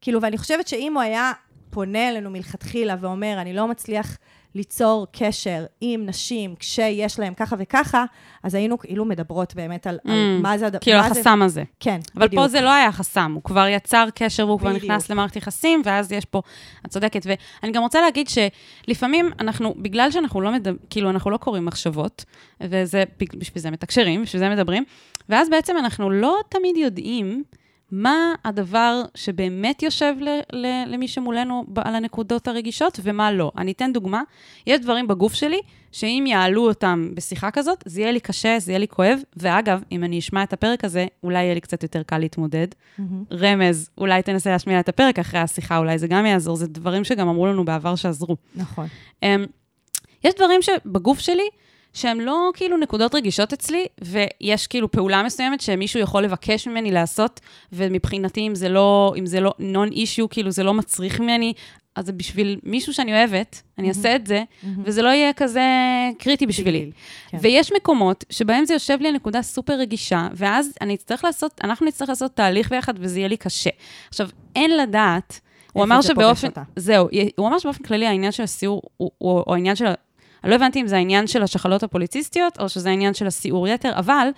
[0.00, 1.32] כאילו, ואני חושבת שאם הוא היה
[1.70, 4.18] פונה אלינו מלכתחילה ואומר, אני לא מצליח
[4.54, 8.04] ליצור קשר עם נשים כשיש להם ככה וככה,
[8.42, 10.68] אז היינו כאילו מדברות באמת על, על מה זה...
[10.80, 11.62] כאילו מה זה- החסם הזה.
[11.80, 12.42] כן, אבל בדיוק.
[12.42, 14.72] פה זה לא היה חסם, הוא כבר יצר קשר והוא כבר.
[14.72, 16.42] נכנס למערכת יחסים, ואז יש פה,
[16.86, 17.26] את צודקת.
[17.26, 22.24] ואני גם רוצה להגיד שלפעמים אנחנו, בגלל שאנחנו לא מדברים, כאילו, אנחנו לא קוראים מחשבות,
[22.60, 23.04] וזה,
[23.38, 24.84] בשביל זה מתקשרים, בשביל זה מדברים,
[25.28, 27.42] ואז בעצם אנחנו לא תמיד יודעים
[27.90, 33.52] מה הדבר שבאמת יושב ל, ל, למי שמולנו על הנקודות הרגישות, ומה לא.
[33.58, 34.22] אני אתן דוגמה,
[34.66, 35.60] יש דברים בגוף שלי,
[35.92, 40.04] שאם יעלו אותם בשיחה כזאת, זה יהיה לי קשה, זה יהיה לי כואב, ואגב, אם
[40.04, 42.66] אני אשמע את הפרק הזה, אולי יהיה לי קצת יותר קל להתמודד.
[43.32, 47.28] רמז, אולי תנסה להשמיע את הפרק אחרי השיחה, אולי זה גם יעזור, זה דברים שגם
[47.28, 48.36] אמרו לנו בעבר שעזרו.
[48.56, 48.86] נכון.
[49.24, 49.26] Um,
[50.24, 51.48] יש דברים שבגוף שלי,
[51.94, 57.40] שהם לא כאילו נקודות רגישות אצלי, ויש כאילו פעולה מסוימת שמישהו יכול לבקש ממני לעשות,
[57.72, 61.52] ומבחינתי, אם זה לא, אם זה לא נון אישיו, כאילו זה לא מצריך ממני,
[61.96, 64.42] אז זה בשביל מישהו שאני אוהבת, אני אעשה את זה,
[64.84, 65.62] וזה לא יהיה כזה
[66.18, 66.90] קריטי בשבילי.
[67.28, 67.38] כן.
[67.40, 71.86] ויש מקומות שבהם זה יושב לי על נקודה סופר רגישה, ואז אני אצטרך לעשות, אנחנו
[71.86, 73.70] נצטרך לעשות תהליך ביחד, וזה יהיה לי קשה.
[74.08, 75.40] עכשיו, אין לדעת,
[75.72, 76.48] הוא אמר שבאופן?
[76.76, 79.86] זהו, הוא אמר שבאופן כללי העניין של הסיור, הוא, הוא, או העניין של,
[80.44, 83.92] אני לא הבנתי אם זה העניין של השחלות הפוליציסטיות, או שזה העניין של הסיעור יתר,
[83.98, 84.28] אבל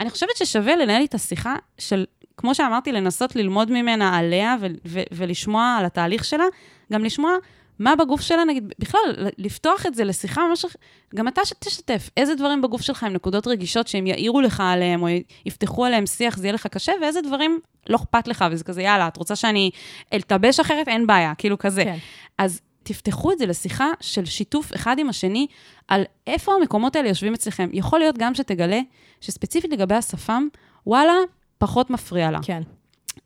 [0.00, 2.04] אני חושבת ששווה לנהל איתה שיחה של,
[2.36, 6.44] כמו שאמרתי, לנסות ללמוד ממנה עליה ו- ו- ולשמוע על התהליך שלה,
[6.92, 7.32] גם לשמוע
[7.78, 9.00] מה בגוף שלה, נגיד, בכלל,
[9.38, 10.66] לפתוח את זה לשיחה ממש,
[11.14, 15.08] גם אתה תשתף, איזה דברים בגוף שלך הם נקודות רגישות שהם יעירו לך עליהם, או
[15.46, 19.08] יפתחו עליהם שיח, זה יהיה לך קשה, ואיזה דברים לא אכפת לך, וזה כזה, יאללה,
[19.08, 19.70] את רוצה שאני
[20.12, 20.88] אלתבש אחרת?
[20.88, 21.84] אין בעיה, כאילו כזה.
[21.84, 21.96] כן.
[22.38, 25.46] אז תפתחו את זה לשיחה של שיתוף אחד עם השני,
[25.88, 27.68] על איפה המקומות האלה יושבים אצלכם.
[27.72, 28.80] יכול להיות גם שתגלה
[29.20, 30.48] שספציפית לגבי השפם,
[30.86, 31.14] וואלה,
[31.58, 32.38] פחות מפריע לה.
[32.42, 32.62] כן,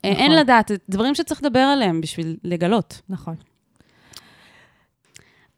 [0.04, 0.22] אה, נכון.
[0.22, 3.00] אין לדעת, זה דברים שצריך לדבר עליהם בשביל לגלות.
[3.08, 3.34] נכון.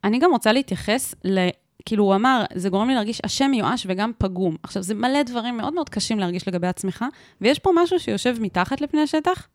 [0.05, 1.49] אני גם רוצה להתייחס ל...
[1.87, 4.57] כאילו, הוא אמר, זה גורם לי להרגיש אשם, מיואש וגם פגום.
[4.63, 7.05] עכשיו, זה מלא דברים מאוד מאוד קשים להרגיש לגבי עצמך,
[7.41, 9.49] ויש פה משהו שיושב מתחת לפני השטח,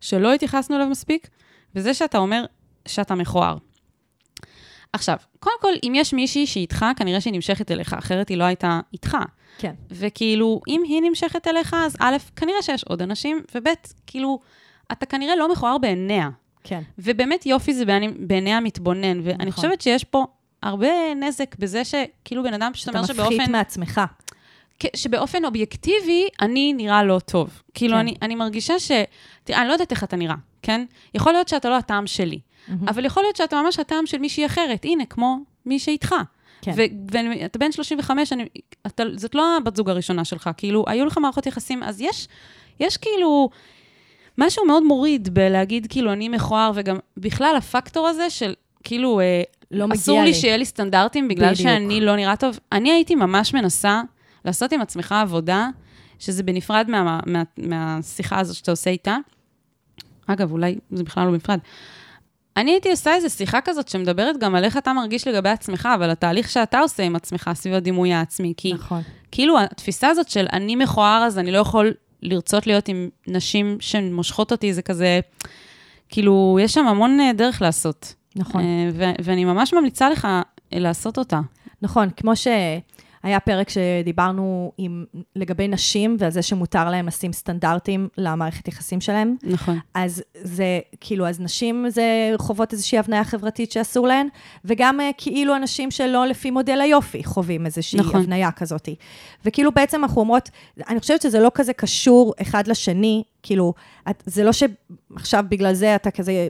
[0.00, 1.28] שלא התייחסנו אליו מספיק,
[1.74, 2.44] וזה שאתה אומר
[2.88, 3.56] שאתה מכוער.
[4.92, 8.44] עכשיו, קודם כל, אם יש מישהי שהיא איתך, כנראה שהיא נמשכת אליך, אחרת היא לא
[8.44, 9.16] הייתה איתך.
[9.58, 9.72] כן.
[9.90, 13.66] וכאילו, אם היא נמשכת אליך, אז א', כנראה שיש עוד אנשים, וב',
[14.06, 14.38] כאילו,
[14.92, 16.28] אתה כנראה לא מכוער בעיניה.
[16.64, 16.82] כן.
[16.98, 19.50] ובאמת יופי זה בעיני, בעיני המתבונן, ואני נכון.
[19.50, 20.24] חושבת שיש פה
[20.62, 24.00] הרבה נזק בזה שכאילו בן אדם פשוט אתה אומר מפחית שבאופן, מעצמך.
[24.80, 27.62] כ- שבאופן אובייקטיבי אני נראה לא טוב.
[27.74, 27.98] כאילו, כן.
[27.98, 28.90] אני, אני מרגישה ש...
[29.44, 30.84] תראה, אני לא יודעת איך אתה נראה, כן?
[31.14, 32.38] יכול להיות שאתה לא הטעם שלי,
[32.88, 36.14] אבל יכול להיות שאתה ממש הטעם של מישהי אחרת, הנה, כמו מי שאיתך.
[36.62, 36.72] כן.
[36.76, 38.44] ו- ואתה בן 35, אני,
[38.86, 42.28] אתה, זאת לא הבת זוג הראשונה שלך, כאילו, היו לך מערכות יחסים, אז יש,
[42.80, 43.50] יש כאילו
[44.38, 48.54] משהו מאוד מוריד בלהגיד, כאילו, אני מכוער, וגם בכלל הפקטור הזה של,
[48.84, 50.34] כאילו, אה, לא אסור לי לי.
[50.34, 51.68] שיהיה לי סטנדרטים בגלל בדיוק.
[51.68, 52.58] שאני לא נראה טוב.
[52.72, 54.02] אני הייתי ממש מנסה
[54.44, 55.68] לעשות עם עצמך עבודה,
[56.18, 59.16] שזה בנפרד מה, מה, מהשיחה הזאת שאתה עושה איתה.
[60.26, 61.58] אגב, אולי זה בכלל לא בנפרד.
[62.60, 66.10] אני הייתי עושה איזו שיחה כזאת שמדברת גם על איך אתה מרגיש לגבי עצמך, אבל
[66.10, 68.54] התהליך שאתה עושה עם עצמך סביב הדימוי העצמי.
[68.56, 69.02] כי נכון.
[69.30, 74.52] כאילו התפיסה הזאת של אני מכוער, אז אני לא יכול לרצות להיות עם נשים שמושכות
[74.52, 75.20] אותי, זה כזה,
[76.08, 78.14] כאילו, יש שם המון אה, דרך לעשות.
[78.36, 78.60] נכון.
[78.60, 80.42] אה, ו- ואני ממש ממליצה לך אה,
[80.72, 81.40] לעשות אותה.
[81.82, 82.36] נכון, כמו
[83.22, 85.04] שהיה פרק שדיברנו עם,
[85.36, 89.36] לגבי נשים ועל זה שמותר להם לשים סטנדרטים למערכת יחסים שלהם.
[89.42, 89.78] נכון.
[89.94, 94.26] אז זה, כאילו, אז נשים זה חוות איזושהי הבניה חברתית שאסור להן,
[94.64, 98.20] וגם אה, כאילו אנשים שלא לפי מודל היופי חווים איזושהי נכון.
[98.20, 98.88] הבניה כזאת.
[99.44, 100.50] וכאילו בעצם אנחנו אומרות,
[100.88, 103.74] אני חושבת שזה לא כזה קשור אחד לשני, כאילו,
[104.10, 106.48] את, זה לא שעכשיו בגלל זה אתה כזה...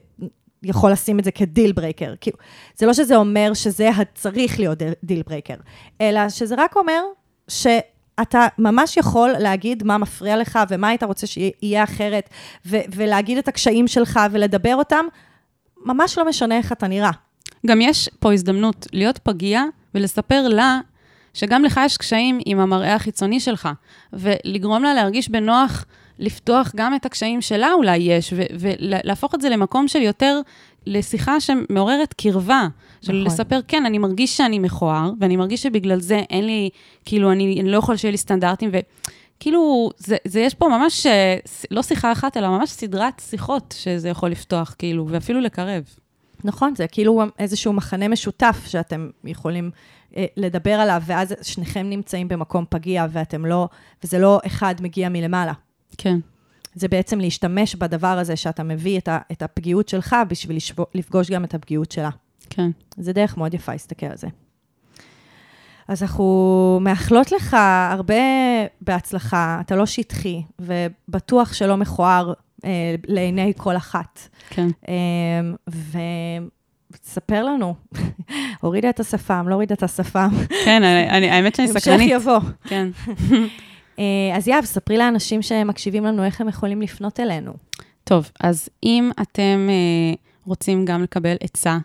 [0.62, 2.14] יכול לשים את זה כ deal breaker.
[2.20, 2.36] כאילו,
[2.76, 5.54] זה לא שזה אומר שזה צריך להיות deal breaker,
[6.00, 7.02] אלא שזה רק אומר
[7.48, 12.30] שאתה ממש יכול להגיד מה מפריע לך ומה היית רוצה שיהיה אחרת,
[12.66, 15.04] ו- ולהגיד את הקשיים שלך ולדבר אותם,
[15.84, 17.10] ממש לא משנה איך אתה נראה.
[17.66, 20.80] גם יש פה הזדמנות להיות פגיע ולספר לה
[21.34, 23.68] שגם לך יש קשיים עם המראה החיצוני שלך,
[24.12, 25.84] ולגרום לה להרגיש בנוח
[26.20, 30.40] לפתוח גם את הקשיים שלה אולי יש, ולהפוך את זה למקום של יותר,
[30.86, 32.68] לשיחה שמעוררת קרבה.
[33.02, 33.26] של נכון.
[33.26, 36.70] לספר, כן, אני מרגיש שאני מכוער, ואני מרגיש שבגלל זה אין לי,
[37.04, 41.36] כאילו, אני, אני לא יכול שיהיה לי סטנדרטים, וכאילו, זה, זה יש פה ממש, אה,
[41.70, 45.82] לא שיחה אחת, אלא ממש סדרת שיחות שזה יכול לפתוח, כאילו, ואפילו לקרב.
[46.44, 49.70] נכון, זה כאילו איזשהו מחנה משותף שאתם יכולים
[50.16, 53.68] אה, לדבר עליו, ואז שניכם נמצאים במקום פגיע, ואתם לא,
[54.04, 55.52] וזה לא אחד מגיע מלמעלה.
[56.02, 56.18] כן.
[56.74, 61.30] זה בעצם להשתמש בדבר הזה שאתה מביא את, ה, את הפגיעות שלך בשביל לשבו, לפגוש
[61.30, 62.10] גם את הפגיעות שלה.
[62.50, 62.70] כן.
[62.96, 64.28] זה דרך מאוד יפה להסתכל על זה.
[65.88, 67.56] אז אנחנו מאחלות לך
[67.90, 68.14] הרבה
[68.80, 72.32] בהצלחה, אתה לא שטחי, ובטוח שלא מכוער
[72.64, 74.28] אה, לעיני כל אחת.
[74.50, 74.68] כן.
[74.88, 75.74] אה,
[76.92, 77.74] ותספר לנו,
[78.60, 80.30] הורידה את השפם, לא הורידה את השפם,
[80.64, 82.10] כן, אני, אני, האמת שאני ממש סקרנית.
[82.12, 82.40] יבוא.
[82.64, 82.88] כן.
[84.00, 87.52] אה, אז יאב, ספרי לאנשים שמקשיבים לנו איך הם יכולים לפנות אלינו.
[88.04, 90.14] טוב, אז אם אתם אה,
[90.46, 91.78] רוצים גם לקבל עצה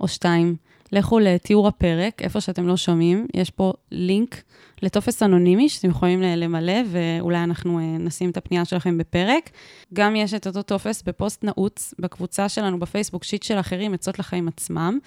[0.00, 0.56] או שתיים,
[0.92, 4.42] לכו לתיאור הפרק, איפה שאתם לא שומעים, יש פה לינק
[4.84, 9.50] לטופס אנונימי שאתם יכולים למלא, ואולי אנחנו אה, נשים את הפנייה שלכם בפרק.
[9.94, 14.48] גם יש את אותו טופס בפוסט נעוץ בקבוצה שלנו בפייסבוק, shit של אחרים, עצות לחיים
[14.48, 14.98] עצמם,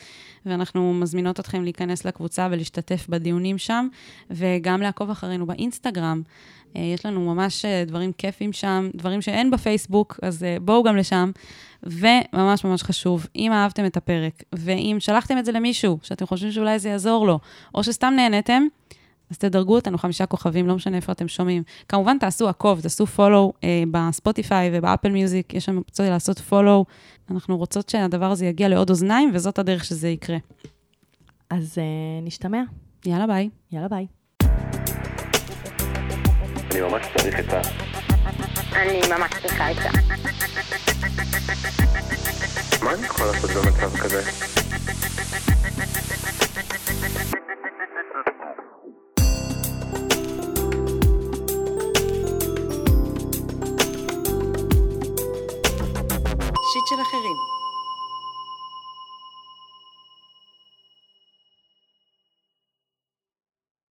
[0.45, 3.87] ואנחנו מזמינות אתכם להיכנס לקבוצה ולהשתתף בדיונים שם,
[4.29, 6.21] וגם לעקוב אחרינו באינסטגרם.
[6.75, 11.31] אה, יש לנו ממש אה, דברים כיפים שם, דברים שאין בפייסבוק, אז בואו גם לשם.
[11.83, 16.79] וממש ממש חשוב, אם אהבתם את הפרק, ואם שלחתם את זה למישהו שאתם חושבים שאולי
[16.79, 17.39] זה יעזור לו,
[17.75, 18.63] או שסתם נהניתם,
[19.31, 21.63] אז תדרגו אותנו חמישה כוכבים, לא משנה איפה אתם שומעים.
[21.89, 26.83] כמובן, תעשו עקוב, תעשו follow אה, בספוטיפיי ובאפל מיוזיק, יש שם אופציה לעשות follow.
[27.31, 30.37] אנחנו רוצות שהדבר הזה יגיע לעוד אוזניים, וזאת הדרך שזה יקרה.
[31.49, 32.61] אז uh, נשתמע.
[33.05, 33.49] יאללה, ביי.
[33.71, 34.07] יאללה ביי.
[36.71, 37.61] אני ממש צריך את ה...
[38.75, 39.89] אני ממש צריכה את זה.
[42.83, 44.21] מה אני יכול לעשות במצב כזה?
[56.87, 57.56] של אחרים.